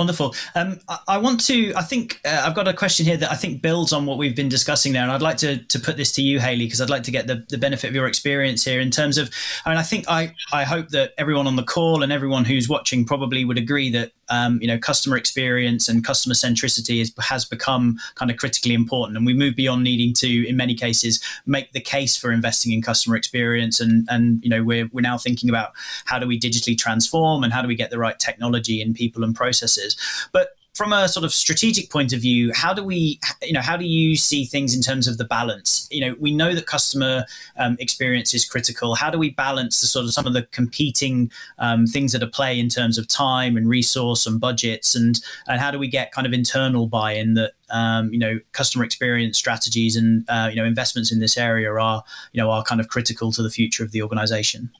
Wonderful. 0.00 0.34
Um, 0.54 0.80
I, 0.88 0.98
I, 1.08 1.18
want 1.18 1.44
to. 1.48 1.74
I 1.74 1.82
think 1.82 2.22
uh, 2.24 2.44
I've 2.46 2.54
got 2.54 2.66
a 2.66 2.72
question 2.72 3.04
here 3.04 3.18
that 3.18 3.30
I 3.30 3.34
think 3.34 3.60
builds 3.60 3.92
on 3.92 4.06
what 4.06 4.16
we've 4.16 4.34
been 4.34 4.48
discussing 4.48 4.94
there, 4.94 5.02
and 5.02 5.12
I'd 5.12 5.20
like 5.20 5.36
to 5.38 5.58
to 5.58 5.78
put 5.78 5.98
this 5.98 6.10
to 6.12 6.22
you, 6.22 6.40
Haley, 6.40 6.64
because 6.64 6.80
I'd 6.80 6.88
like 6.88 7.02
to 7.02 7.10
get 7.10 7.26
the, 7.26 7.44
the 7.50 7.58
benefit 7.58 7.88
of 7.88 7.94
your 7.94 8.06
experience 8.06 8.64
here 8.64 8.80
in 8.80 8.90
terms 8.90 9.18
of. 9.18 9.30
I 9.66 9.68
mean, 9.68 9.76
I 9.76 9.82
think 9.82 10.06
I 10.08 10.32
I 10.54 10.64
hope 10.64 10.88
that 10.88 11.12
everyone 11.18 11.46
on 11.46 11.56
the 11.56 11.62
call 11.62 12.02
and 12.02 12.10
everyone 12.10 12.46
who's 12.46 12.66
watching 12.66 13.04
probably 13.04 13.44
would 13.44 13.58
agree 13.58 13.90
that 13.90 14.12
um, 14.30 14.58
you 14.62 14.68
know 14.68 14.78
customer 14.78 15.18
experience 15.18 15.86
and 15.86 16.02
customer 16.02 16.34
centricity 16.34 17.02
is, 17.02 17.12
has 17.18 17.44
become 17.44 17.98
kind 18.14 18.30
of 18.30 18.38
critically 18.38 18.72
important, 18.72 19.18
and 19.18 19.26
we 19.26 19.34
move 19.34 19.54
beyond 19.54 19.84
needing 19.84 20.14
to, 20.14 20.48
in 20.48 20.56
many 20.56 20.74
cases, 20.74 21.22
make 21.44 21.72
the 21.72 21.80
case 21.80 22.16
for 22.16 22.32
investing 22.32 22.72
in 22.72 22.80
customer 22.80 23.16
experience, 23.16 23.80
and 23.80 24.08
and 24.08 24.42
you 24.42 24.48
know 24.48 24.62
we're 24.64 24.88
we're 24.94 25.02
now 25.02 25.18
thinking 25.18 25.50
about 25.50 25.72
how 26.06 26.18
do 26.18 26.26
we 26.26 26.40
digitally 26.40 26.78
transform 26.78 27.44
and 27.44 27.52
how 27.52 27.60
do 27.60 27.68
we 27.68 27.74
get 27.74 27.90
the 27.90 27.98
right 27.98 28.18
technology 28.18 28.80
in 28.80 28.94
people 28.94 29.22
and 29.24 29.34
processes, 29.34 29.89
but 30.32 30.50
from 30.74 30.92
a 30.92 31.08
sort 31.08 31.24
of 31.24 31.32
strategic 31.32 31.90
point 31.90 32.12
of 32.12 32.20
view, 32.20 32.52
how 32.54 32.72
do 32.72 32.84
we, 32.84 33.18
you 33.42 33.52
know, 33.52 33.60
how 33.60 33.76
do 33.76 33.84
you 33.84 34.16
see 34.16 34.44
things 34.44 34.74
in 34.74 34.80
terms 34.80 35.08
of 35.08 35.18
the 35.18 35.24
balance? 35.24 35.88
You 35.90 36.00
know, 36.00 36.16
we 36.20 36.30
know 36.30 36.54
that 36.54 36.66
customer 36.66 37.26
um, 37.56 37.76
experience 37.80 38.32
is 38.32 38.44
critical. 38.44 38.94
How 38.94 39.10
do 39.10 39.18
we 39.18 39.30
balance 39.30 39.80
the 39.80 39.86
sort 39.86 40.04
of 40.04 40.14
some 40.14 40.26
of 40.26 40.32
the 40.32 40.44
competing 40.52 41.30
um, 41.58 41.86
things 41.86 42.12
that 42.12 42.22
are 42.22 42.28
play 42.28 42.58
in 42.58 42.68
terms 42.68 42.98
of 42.98 43.08
time 43.08 43.56
and 43.56 43.68
resource 43.68 44.26
and 44.26 44.40
budgets, 44.40 44.94
and 44.94 45.20
and 45.48 45.60
how 45.60 45.70
do 45.70 45.78
we 45.78 45.88
get 45.88 46.12
kind 46.12 46.26
of 46.26 46.32
internal 46.32 46.86
buy-in 46.86 47.34
that 47.34 47.52
um, 47.70 48.12
you 48.12 48.18
know 48.18 48.38
customer 48.52 48.84
experience 48.84 49.36
strategies 49.36 49.96
and 49.96 50.24
uh, 50.28 50.48
you 50.48 50.56
know 50.56 50.64
investments 50.64 51.12
in 51.12 51.18
this 51.18 51.36
area 51.36 51.70
are 51.72 52.04
you 52.32 52.40
know 52.40 52.50
are 52.50 52.62
kind 52.62 52.80
of 52.80 52.88
critical 52.88 53.32
to 53.32 53.42
the 53.42 53.50
future 53.50 53.84
of 53.84 53.90
the 53.90 54.02
organization? 54.02 54.70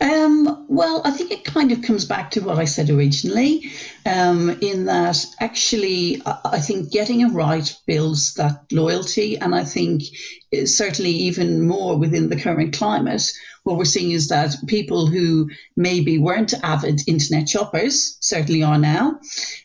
Um, 0.00 0.64
well, 0.68 1.02
I 1.04 1.10
think 1.10 1.30
it 1.30 1.44
kind 1.44 1.72
of 1.72 1.82
comes 1.82 2.04
back 2.06 2.30
to 2.32 2.40
what 2.40 2.58
I 2.58 2.64
said 2.64 2.88
originally, 2.88 3.70
um, 4.06 4.50
in 4.60 4.86
that 4.86 5.24
actually, 5.40 6.22
I 6.44 6.60
think 6.60 6.90
getting 6.90 7.20
it 7.20 7.28
right 7.32 7.74
builds 7.86 8.34
that 8.34 8.64
loyalty. 8.72 9.36
And 9.38 9.54
I 9.54 9.64
think 9.64 10.02
certainly 10.64 11.10
even 11.10 11.66
more 11.66 11.96
within 11.96 12.28
the 12.28 12.40
current 12.40 12.72
climate, 12.72 13.30
what 13.64 13.76
we're 13.76 13.84
seeing 13.84 14.12
is 14.12 14.28
that 14.28 14.56
people 14.66 15.06
who 15.06 15.48
maybe 15.76 16.18
weren't 16.18 16.54
avid 16.62 17.02
internet 17.06 17.48
shoppers 17.48 18.16
certainly 18.20 18.62
are 18.62 18.78
now. 18.78 19.18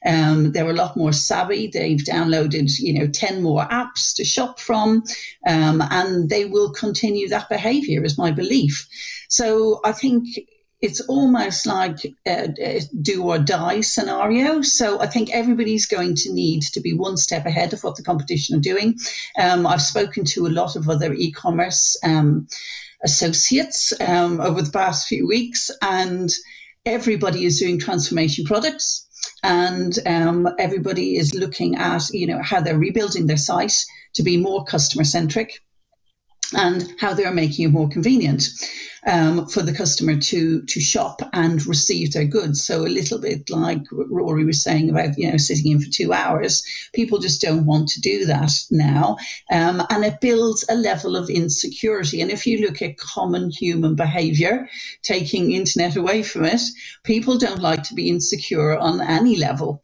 Um, 0.05 0.51
they're 0.51 0.69
a 0.69 0.73
lot 0.73 0.97
more 0.97 1.13
savvy. 1.13 1.67
They've 1.67 1.99
downloaded, 1.99 2.71
you 2.77 2.99
know, 2.99 3.07
10 3.07 3.41
more 3.41 3.65
apps 3.67 4.13
to 4.15 4.25
shop 4.25 4.59
from, 4.59 5.03
um, 5.47 5.81
and 5.91 6.29
they 6.29 6.45
will 6.45 6.71
continue 6.71 7.29
that 7.29 7.49
behavior, 7.49 8.03
is 8.03 8.17
my 8.17 8.31
belief. 8.31 8.85
So 9.29 9.79
I 9.85 9.93
think 9.93 10.27
it's 10.85 11.01
almost 11.07 11.65
like 11.65 11.99
a, 12.27 12.81
do 13.01 13.23
or 13.23 13.39
die 13.39 13.81
scenario. 13.81 14.61
So 14.61 15.01
I 15.01 15.07
think 15.07 15.29
everybody's 15.31 15.87
going 15.87 16.15
to 16.17 16.31
need 16.31 16.61
to 16.73 16.79
be 16.79 16.93
one 16.93 17.17
step 17.17 17.45
ahead 17.47 17.73
of 17.73 17.83
what 17.83 17.95
the 17.95 18.03
competition 18.03 18.55
are 18.55 18.71
doing. 18.71 18.99
Um, 19.39 19.65
I've 19.65 19.81
spoken 19.81 20.23
to 20.25 20.45
a 20.45 20.55
lot 20.59 20.75
of 20.75 20.87
other 20.87 21.11
e-commerce 21.13 21.97
um, 22.03 22.47
associates 23.03 23.93
um, 23.99 24.39
over 24.39 24.61
the 24.61 24.71
past 24.71 25.07
few 25.07 25.27
weeks, 25.27 25.71
and 25.81 26.29
everybody 26.85 27.45
is 27.45 27.59
doing 27.59 27.79
transformation 27.79 28.45
products. 28.45 29.07
And 29.41 29.97
um, 30.05 30.47
everybody 30.59 31.17
is 31.17 31.33
looking 31.33 31.75
at, 31.75 32.03
you 32.11 32.27
know, 32.27 32.41
how 32.43 32.61
they're 32.61 32.77
rebuilding 32.77 33.25
their 33.25 33.37
site 33.37 33.77
to 34.13 34.23
be 34.23 34.37
more 34.37 34.63
customer 34.65 35.03
centric 35.03 35.63
and 36.53 36.93
how 36.99 37.13
they're 37.13 37.31
making 37.31 37.65
it 37.65 37.71
more 37.71 37.89
convenient 37.89 38.49
um, 39.05 39.45
for 39.47 39.61
the 39.61 39.73
customer 39.73 40.17
to 40.17 40.61
to 40.63 40.79
shop 40.79 41.21
and 41.33 41.65
receive 41.67 42.13
their 42.13 42.25
goods. 42.25 42.63
So 42.63 42.81
a 42.81 42.87
little 42.87 43.19
bit 43.19 43.49
like 43.49 43.81
Rory 43.91 44.45
was 44.45 44.61
saying 44.61 44.89
about 44.89 45.17
you 45.17 45.31
know 45.31 45.37
sitting 45.37 45.71
in 45.71 45.79
for 45.79 45.89
two 45.89 46.13
hours, 46.13 46.63
people 46.93 47.19
just 47.19 47.41
don't 47.41 47.65
want 47.65 47.87
to 47.89 48.01
do 48.01 48.25
that 48.25 48.51
now, 48.71 49.17
um, 49.51 49.83
and 49.89 50.03
it 50.05 50.21
builds 50.21 50.65
a 50.69 50.75
level 50.75 51.15
of 51.15 51.29
insecurity. 51.29 52.21
And 52.21 52.31
if 52.31 52.47
you 52.47 52.59
look 52.65 52.81
at 52.81 52.97
common 52.97 53.49
human 53.51 53.95
behaviour, 53.95 54.67
taking 55.03 55.51
internet 55.51 55.95
away 55.95 56.23
from 56.23 56.45
it, 56.45 56.61
people 57.03 57.37
don't 57.37 57.61
like 57.61 57.83
to 57.83 57.93
be 57.93 58.09
insecure 58.09 58.77
on 58.77 59.01
any 59.01 59.35
level. 59.35 59.83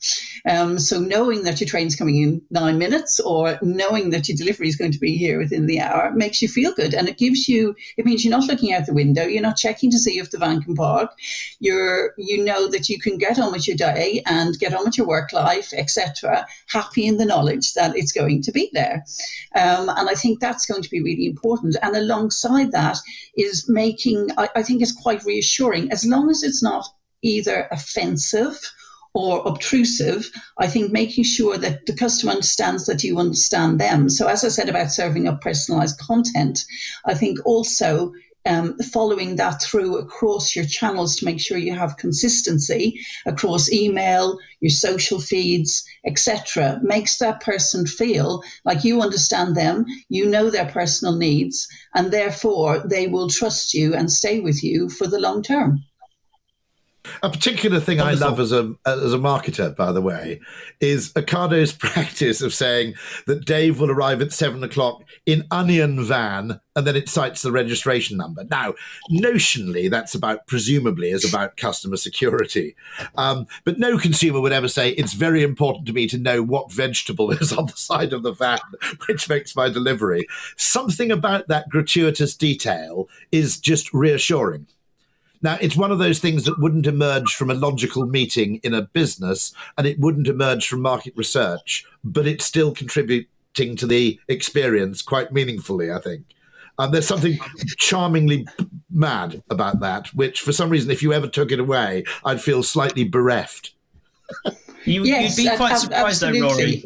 Um, 0.50 0.80
so 0.80 1.00
knowing 1.00 1.44
that 1.44 1.60
your 1.60 1.68
train's 1.68 1.96
coming 1.96 2.22
in 2.22 2.42
nine 2.50 2.78
minutes 2.78 3.20
or 3.20 3.60
knowing 3.62 4.10
that 4.12 4.28
your 4.28 4.38
delivery 4.38 4.68
is 4.68 4.76
going 4.76 4.92
to 4.92 5.00
be 5.00 5.18
here 5.18 5.38
within 5.38 5.68
the 5.68 5.80
hour 5.80 6.12
makes 6.12 6.42
you 6.42 6.48
feel 6.48 6.74
good, 6.74 6.94
and 6.94 7.08
it 7.08 7.18
gives 7.18 7.48
you 7.48 7.76
it 7.98 8.06
means 8.06 8.24
you're 8.26 8.38
not 8.38 8.48
looking 8.48 8.74
out 8.74 8.86
the 8.86 8.94
window 8.94 9.11
window. 9.12 9.30
You're 9.30 9.41
not 9.41 9.58
checking 9.58 9.91
to 9.91 10.00
see 10.00 10.19
if 10.19 10.32
the 10.32 10.38
van 10.38 10.62
can 10.62 10.76
park. 10.76 11.12
You're 11.60 12.13
you 12.17 12.43
know 12.43 12.67
that 12.69 12.89
you 12.89 13.00
can 13.00 13.17
get 13.17 13.39
on 13.39 13.52
with 13.52 13.67
your 13.67 13.78
day 13.78 14.21
and 14.26 14.58
get 14.60 14.74
on 14.74 14.86
with 14.86 14.97
your 14.97 15.08
work 15.08 15.34
life, 15.34 15.74
etc. 15.74 16.45
Happy 16.67 17.06
in 17.06 17.17
the 17.17 17.26
knowledge 17.26 17.74
that 17.74 17.95
it's 17.95 18.12
going 18.12 18.41
to 18.43 18.52
be 18.52 18.69
there, 18.74 19.04
um, 19.56 19.89
and 19.89 20.10
I 20.10 20.13
think 20.15 20.39
that's 20.39 20.65
going 20.65 20.82
to 20.82 20.89
be 20.89 21.02
really 21.02 21.26
important. 21.26 21.76
And 21.82 21.95
alongside 21.95 22.71
that 22.71 22.97
is 23.36 23.67
making 23.67 24.30
I, 24.38 24.50
I 24.56 24.63
think 24.63 24.82
it's 24.82 25.02
quite 25.02 25.26
reassuring 25.26 25.91
as 25.91 26.06
long 26.06 26.30
as 26.30 26.43
it's 26.43 26.63
not 26.63 26.88
either 27.21 27.67
offensive 27.71 28.60
or 29.13 29.45
obtrusive, 29.45 30.32
I 30.58 30.67
think 30.67 30.91
making 30.91 31.26
sure 31.26 31.58
that 31.58 31.86
the 31.86 31.95
customer 31.95 32.32
understands 32.32 32.86
that 32.86 33.04
you 33.04 33.19
understand 33.19 33.80
them. 33.80 34.10
So, 34.10 34.28
as 34.28 34.43
I 34.45 34.47
said 34.47 34.69
about 34.69 34.91
serving 34.91 35.28
up 35.28 35.41
personalized 35.41 36.00
content, 36.00 36.63
I 37.06 37.13
think 37.13 37.39
also 37.45 38.13
um, 38.46 38.78
following 38.80 39.36
that 39.36 39.62
through 39.62 39.98
across 39.98 40.56
your 40.56 40.66
channels 40.66 41.16
to 41.16 41.26
make 41.26 41.40
sure 41.40 41.58
you 41.58 41.76
have 41.76 41.98
consistency 41.98 43.00
across 43.26 43.72
email, 43.72 44.40
your 44.60 44.72
social 44.72 45.20
feeds, 45.20 45.84
etc., 46.06 46.80
makes 46.82 47.18
that 47.18 47.42
person 47.42 47.86
feel 47.86 48.44
like 48.66 48.84
you 48.84 49.02
understand 49.02 49.56
them, 49.56 49.86
you 50.10 50.26
know 50.26 50.50
their 50.50 50.66
personal 50.66 51.16
needs, 51.16 51.68
and 51.94 52.12
therefore 52.12 52.80
they 52.80 53.08
will 53.08 53.30
trust 53.30 53.74
you 53.74 53.94
and 53.94 54.12
stay 54.12 54.40
with 54.40 54.64
you 54.64 54.90
for 54.90 55.08
the 55.08 55.20
long 55.20 55.44
term. 55.44 55.84
A 57.24 57.30
particular 57.30 57.80
thing 57.80 58.00
Wonderful. 58.00 58.26
I 58.26 58.30
love 58.30 58.40
as 58.40 58.52
a 58.52 58.74
as 58.86 59.14
a 59.14 59.18
marketer, 59.18 59.76
by 59.76 59.92
the 59.92 60.02
way, 60.02 60.40
is 60.80 61.12
Ocado's 61.16 61.72
practice 61.80 62.42
of 62.42 62.52
saying 62.52 62.96
that 63.28 63.46
Dave 63.46 63.80
will 63.80 63.92
arrive 63.92 64.22
at 64.22 64.34
seven 64.34 64.64
o'clock 64.64 65.04
in 65.28 65.46
onion 65.52 66.04
van, 66.04 66.60
and 66.76 66.88
then 66.88 66.96
it 66.96 67.10
cites 67.10 67.44
the 67.44 67.52
registration 67.52 68.18
number. 68.18 68.44
Now, 68.46 68.74
notionally, 69.12 69.88
that's 69.88 70.16
about 70.16 70.48
presumably 70.48 71.12
is 71.12 71.24
about 71.24 71.58
customer 71.58 71.98
security, 71.98 72.76
um, 73.16 73.46
but 73.66 73.78
no 73.78 74.00
consumer 74.00 74.42
would 74.42 74.54
ever 74.54 74.68
say 74.68 74.90
it's 74.90 75.14
very 75.14 75.44
important 75.44 75.86
to 75.88 75.94
me 75.94 76.08
to 76.08 76.18
know 76.18 76.42
what 76.42 76.72
vegetable 76.72 77.30
is 77.40 77.54
on 77.54 77.68
the 77.68 77.78
side 77.78 78.14
of 78.14 78.24
the 78.24 78.34
van, 78.34 78.60
which 79.06 79.30
makes 79.30 79.56
my 79.56 79.70
delivery. 79.70 80.28
Something 80.58 81.12
about 81.12 81.48
that 81.50 81.70
gratuitous 81.70 82.36
detail 82.36 83.08
is 83.32 83.60
just 83.60 83.94
reassuring. 83.94 84.66
Now, 85.42 85.58
it's 85.60 85.76
one 85.76 85.92
of 85.92 86.00
those 86.00 86.20
things 86.20 86.46
that 86.46 86.60
wouldn't 86.60 86.88
emerge 86.88 87.36
from 87.36 87.50
a 87.50 87.56
logical 87.56 88.06
meeting 88.06 88.60
in 88.64 88.74
a 88.74 88.84
business 88.84 89.54
and 89.78 89.88
it 89.88 90.00
wouldn't 90.00 90.28
emerge 90.28 90.68
from 90.68 90.82
market 90.82 91.14
research, 91.16 91.86
but 92.04 92.28
it's 92.28 92.46
still 92.46 92.74
contributing 92.74 93.76
to 93.76 93.88
the 93.88 94.20
experience 94.28 95.02
quite 95.02 95.32
meaningfully, 95.32 95.92
I 95.92 96.00
think. 96.00 96.24
And 96.80 96.94
there's 96.94 97.08
something 97.08 97.38
charmingly 97.78 98.48
mad 98.90 99.44
about 99.50 99.80
that, 99.82 100.08
which 100.14 100.42
for 100.42 100.52
some 100.52 100.70
reason, 100.70 100.90
if 100.90 101.04
you 101.04 101.14
ever 101.14 101.28
took 101.28 101.52
it 101.52 101.60
away, 101.60 102.06
I'd 102.24 102.42
feel 102.42 102.64
slightly 102.64 103.04
bereft. 103.04 103.74
You, 104.86 105.02
would 105.02 105.36
be 105.36 105.50
quite 105.58 105.78
surprised, 105.78 106.22
though, 106.22 106.32
Rory. 106.32 106.84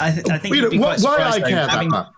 I, 0.00 0.10
th- 0.10 0.28
I 0.30 0.38
think 0.38 0.56
you'd 0.56 0.70
be 0.70 0.78
quite 0.78 0.98
surprised, 0.98 1.42
why 1.42 1.46
I 1.46 1.50
care 1.50 1.68
having, 1.68 1.90
that 1.90 1.94
much 1.94 2.14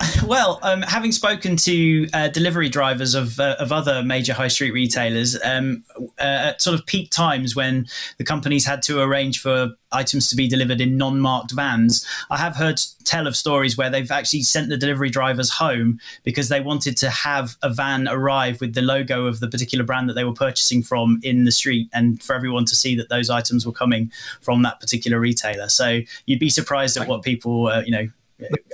Well, 0.26 0.60
um, 0.62 0.82
having 0.82 1.12
spoken 1.12 1.56
to 1.56 2.08
uh, 2.12 2.28
delivery 2.28 2.68
drivers 2.68 3.14
of, 3.14 3.40
uh, 3.40 3.56
of 3.58 3.72
other 3.72 4.02
major 4.02 4.32
high 4.32 4.48
street 4.48 4.72
retailers 4.72 5.36
um, 5.42 5.82
uh, 6.18 6.50
at 6.52 6.62
sort 6.62 6.78
of 6.78 6.86
peak 6.86 7.10
times 7.10 7.56
when 7.56 7.86
the 8.18 8.24
companies 8.24 8.64
had 8.64 8.82
to 8.82 9.00
arrange 9.00 9.40
for 9.40 9.70
items 9.92 10.28
to 10.28 10.36
be 10.36 10.46
delivered 10.46 10.80
in 10.80 10.96
non-marked 10.96 11.50
vans, 11.50 12.06
I 12.30 12.36
have 12.36 12.54
heard 12.54 12.80
tell 13.04 13.26
of 13.26 13.34
stories 13.34 13.76
where 13.76 13.90
they've 13.90 14.10
actually 14.10 14.42
sent 14.42 14.68
the 14.68 14.76
delivery 14.76 15.10
drivers 15.10 15.50
home 15.50 15.98
because 16.22 16.48
they 16.48 16.60
wanted 16.60 16.96
to 16.98 17.10
have 17.10 17.56
a 17.62 17.70
van 17.70 18.06
arrive 18.06 18.60
with 18.60 18.74
the 18.74 18.82
logo 18.82 19.26
of 19.26 19.40
the 19.40 19.48
particular 19.48 19.84
brand 19.84 20.08
that 20.08 20.14
they 20.14 20.24
were 20.24 20.34
purchasing 20.34 20.82
from 20.82 21.18
in 21.22 21.44
the 21.44 21.52
street, 21.52 21.88
and 21.92 22.22
for 22.22 22.34
everyone 22.34 22.64
to 22.66 22.76
see 22.76 22.94
that 22.94 23.08
those 23.08 23.30
items 23.30 23.66
were 23.66 23.72
coming 23.72 24.12
from 24.40 24.62
that 24.62 24.78
particular 24.80 25.18
retailer. 25.18 25.68
So 25.68 26.00
you'd 26.26 26.40
be 26.40 26.50
surprised 26.50 26.96
at 26.96 27.08
what 27.08 27.22
people, 27.22 27.66
uh, 27.66 27.82
you 27.84 27.90
know 27.90 28.08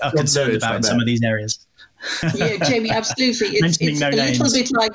are 0.03 0.13
concerned 0.13 0.55
about 0.55 0.77
in 0.77 0.83
some 0.83 1.01
of 1.01 1.07
these 1.07 1.23
areas. 1.23 1.67
yeah, 2.35 2.57
Jamie, 2.65 2.91
absolutely. 2.91 3.49
It's, 3.59 3.79
it's 3.81 4.01
no 4.01 4.09
a 4.09 4.11
names. 4.11 4.39
little 4.39 4.53
bit 4.53 4.71
like 4.73 4.93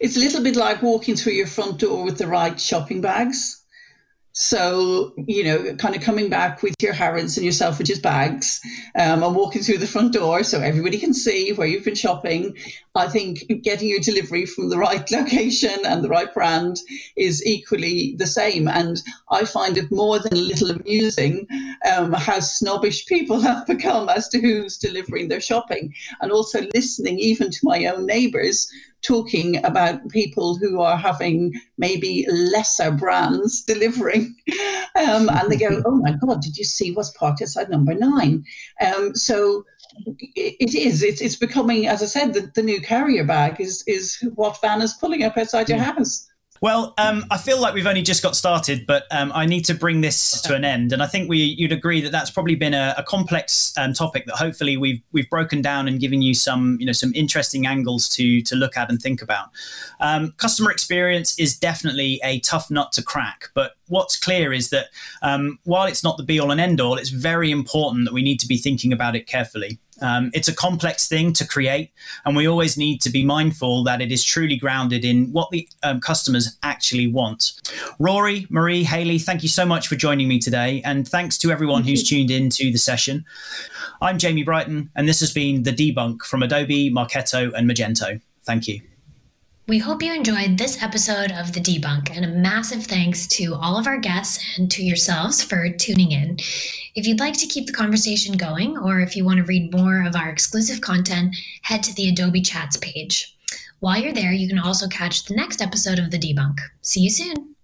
it's 0.00 0.16
a 0.16 0.20
little 0.20 0.42
bit 0.42 0.56
like 0.56 0.82
walking 0.82 1.16
through 1.16 1.32
your 1.32 1.46
front 1.46 1.78
door 1.78 2.04
with 2.04 2.18
the 2.18 2.26
right 2.26 2.60
shopping 2.60 3.00
bags. 3.00 3.62
So, 4.38 5.14
you 5.16 5.42
know, 5.44 5.74
kind 5.76 5.96
of 5.96 6.02
coming 6.02 6.28
back 6.28 6.62
with 6.62 6.74
your 6.82 6.92
Harrods 6.92 7.38
and 7.38 7.44
your 7.44 7.54
Selfridges 7.54 8.02
bags 8.02 8.60
um, 8.94 9.22
and 9.22 9.34
walking 9.34 9.62
through 9.62 9.78
the 9.78 9.86
front 9.86 10.12
door 10.12 10.44
so 10.44 10.60
everybody 10.60 10.98
can 10.98 11.14
see 11.14 11.54
where 11.54 11.66
you've 11.66 11.86
been 11.86 11.94
shopping. 11.94 12.54
I 12.94 13.08
think 13.08 13.46
getting 13.62 13.88
your 13.88 14.00
delivery 14.00 14.44
from 14.44 14.68
the 14.68 14.76
right 14.76 15.10
location 15.10 15.86
and 15.86 16.04
the 16.04 16.10
right 16.10 16.32
brand 16.34 16.76
is 17.16 17.46
equally 17.46 18.14
the 18.18 18.26
same. 18.26 18.68
And 18.68 19.02
I 19.30 19.46
find 19.46 19.78
it 19.78 19.90
more 19.90 20.18
than 20.18 20.34
a 20.34 20.36
little 20.36 20.70
amusing 20.70 21.48
um, 21.90 22.12
how 22.12 22.40
snobbish 22.40 23.06
people 23.06 23.40
have 23.48 23.66
become 23.66 24.10
as 24.10 24.28
to 24.28 24.38
who's 24.38 24.76
delivering 24.76 25.28
their 25.28 25.40
shopping. 25.40 25.94
And 26.20 26.30
also 26.30 26.60
listening 26.74 27.18
even 27.20 27.50
to 27.50 27.60
my 27.62 27.86
own 27.86 28.04
neighbours 28.04 28.70
talking 29.02 29.64
about 29.64 30.08
people 30.08 30.56
who 30.56 30.80
are 30.80 30.96
having 30.96 31.52
maybe 31.78 32.26
lesser 32.28 32.90
brands 32.90 33.62
delivering. 33.66 34.34
Um, 34.96 35.28
and 35.28 35.50
they 35.50 35.56
go, 35.56 35.82
oh 35.84 35.96
my 35.96 36.12
God, 36.12 36.40
did 36.40 36.56
you 36.56 36.64
see 36.64 36.92
what's 36.92 37.10
parked 37.12 37.42
outside 37.42 37.70
number 37.70 37.94
nine? 37.94 38.44
Um, 38.80 39.14
so 39.14 39.64
it, 40.16 40.56
it 40.60 40.74
is. 40.74 41.02
It's, 41.02 41.20
it's 41.20 41.36
becoming, 41.36 41.86
as 41.86 42.02
I 42.02 42.06
said, 42.06 42.34
the, 42.34 42.50
the 42.54 42.62
new 42.62 42.80
carrier 42.80 43.24
bag 43.24 43.60
is, 43.60 43.84
is 43.86 44.18
what 44.34 44.60
van 44.60 44.82
is 44.82 44.94
pulling 44.94 45.22
up 45.22 45.36
outside 45.36 45.68
your 45.68 45.78
house. 45.78 46.28
Well, 46.60 46.94
um, 46.98 47.24
I 47.30 47.38
feel 47.38 47.60
like 47.60 47.74
we've 47.74 47.86
only 47.86 48.02
just 48.02 48.22
got 48.22 48.36
started, 48.36 48.86
but 48.86 49.04
um, 49.10 49.32
I 49.34 49.46
need 49.46 49.64
to 49.66 49.74
bring 49.74 50.00
this 50.00 50.40
to 50.42 50.54
an 50.54 50.64
end. 50.64 50.92
And 50.92 51.02
I 51.02 51.06
think 51.06 51.28
we 51.28 51.38
you'd 51.38 51.72
agree 51.72 52.00
that 52.00 52.12
that's 52.12 52.30
probably 52.30 52.54
been 52.54 52.74
a, 52.74 52.94
a 52.96 53.02
complex 53.02 53.72
um, 53.76 53.92
topic 53.92 54.26
that 54.26 54.36
hopefully 54.36 54.76
we've 54.76 55.00
we've 55.12 55.28
broken 55.28 55.62
down 55.62 55.88
and 55.88 56.00
given 56.00 56.22
you 56.22 56.34
some 56.34 56.76
you 56.80 56.86
know 56.86 56.92
some 56.92 57.12
interesting 57.14 57.66
angles 57.66 58.08
to 58.10 58.40
to 58.42 58.56
look 58.56 58.76
at 58.76 58.90
and 58.90 59.00
think 59.00 59.22
about. 59.22 59.50
Um, 60.00 60.32
customer 60.36 60.70
experience 60.70 61.38
is 61.38 61.58
definitely 61.58 62.20
a 62.24 62.40
tough 62.40 62.70
nut 62.70 62.92
to 62.92 63.02
crack, 63.02 63.50
but 63.54 63.72
what's 63.88 64.18
clear 64.18 64.52
is 64.52 64.70
that 64.70 64.86
um, 65.22 65.58
while 65.64 65.86
it's 65.86 66.02
not 66.02 66.16
the 66.16 66.22
be 66.22 66.40
all 66.40 66.50
and 66.50 66.60
end 66.60 66.80
all, 66.80 66.96
it's 66.96 67.10
very 67.10 67.50
important 67.50 68.04
that 68.04 68.14
we 68.14 68.22
need 68.22 68.40
to 68.40 68.48
be 68.48 68.56
thinking 68.56 68.92
about 68.92 69.14
it 69.14 69.26
carefully. 69.26 69.78
Um, 70.02 70.30
it's 70.34 70.48
a 70.48 70.54
complex 70.54 71.08
thing 71.08 71.32
to 71.34 71.46
create, 71.46 71.90
and 72.24 72.36
we 72.36 72.46
always 72.46 72.76
need 72.76 73.00
to 73.02 73.10
be 73.10 73.24
mindful 73.24 73.84
that 73.84 74.00
it 74.00 74.12
is 74.12 74.22
truly 74.22 74.56
grounded 74.56 75.04
in 75.04 75.32
what 75.32 75.50
the 75.50 75.68
um, 75.82 76.00
customers 76.00 76.56
actually 76.62 77.06
want. 77.06 77.60
Rory, 77.98 78.46
Marie, 78.50 78.84
Haley, 78.84 79.18
thank 79.18 79.42
you 79.42 79.48
so 79.48 79.64
much 79.64 79.88
for 79.88 79.96
joining 79.96 80.28
me 80.28 80.38
today, 80.38 80.82
and 80.84 81.06
thanks 81.08 81.38
to 81.38 81.50
everyone 81.50 81.84
who's 81.84 82.06
tuned 82.08 82.30
in 82.30 82.50
to 82.50 82.70
the 82.70 82.78
session. 82.78 83.24
I'm 84.00 84.18
Jamie 84.18 84.42
Brighton, 84.42 84.90
and 84.94 85.08
this 85.08 85.20
has 85.20 85.32
been 85.32 85.62
The 85.62 85.72
Debunk 85.72 86.22
from 86.22 86.42
Adobe, 86.42 86.90
Marketo, 86.90 87.52
and 87.54 87.68
Magento. 87.70 88.20
Thank 88.44 88.68
you. 88.68 88.82
We 89.68 89.78
hope 89.78 90.00
you 90.00 90.14
enjoyed 90.14 90.58
this 90.58 90.80
episode 90.80 91.32
of 91.32 91.52
The 91.52 91.58
Debunk, 91.58 92.14
and 92.14 92.24
a 92.24 92.28
massive 92.28 92.84
thanks 92.84 93.26
to 93.26 93.56
all 93.56 93.76
of 93.76 93.88
our 93.88 93.98
guests 93.98 94.38
and 94.56 94.70
to 94.70 94.84
yourselves 94.84 95.42
for 95.42 95.68
tuning 95.70 96.12
in. 96.12 96.36
If 96.94 97.04
you'd 97.04 97.18
like 97.18 97.36
to 97.38 97.48
keep 97.48 97.66
the 97.66 97.72
conversation 97.72 98.36
going, 98.36 98.78
or 98.78 99.00
if 99.00 99.16
you 99.16 99.24
want 99.24 99.38
to 99.38 99.44
read 99.44 99.74
more 99.74 100.06
of 100.06 100.14
our 100.14 100.28
exclusive 100.28 100.82
content, 100.82 101.34
head 101.62 101.82
to 101.82 101.94
the 101.96 102.08
Adobe 102.08 102.42
Chats 102.42 102.76
page. 102.76 103.36
While 103.80 104.00
you're 104.00 104.12
there, 104.12 104.30
you 104.30 104.46
can 104.46 104.60
also 104.60 104.86
catch 104.86 105.24
the 105.24 105.34
next 105.34 105.60
episode 105.60 105.98
of 105.98 106.12
The 106.12 106.18
Debunk. 106.20 106.58
See 106.82 107.00
you 107.00 107.10
soon. 107.10 107.55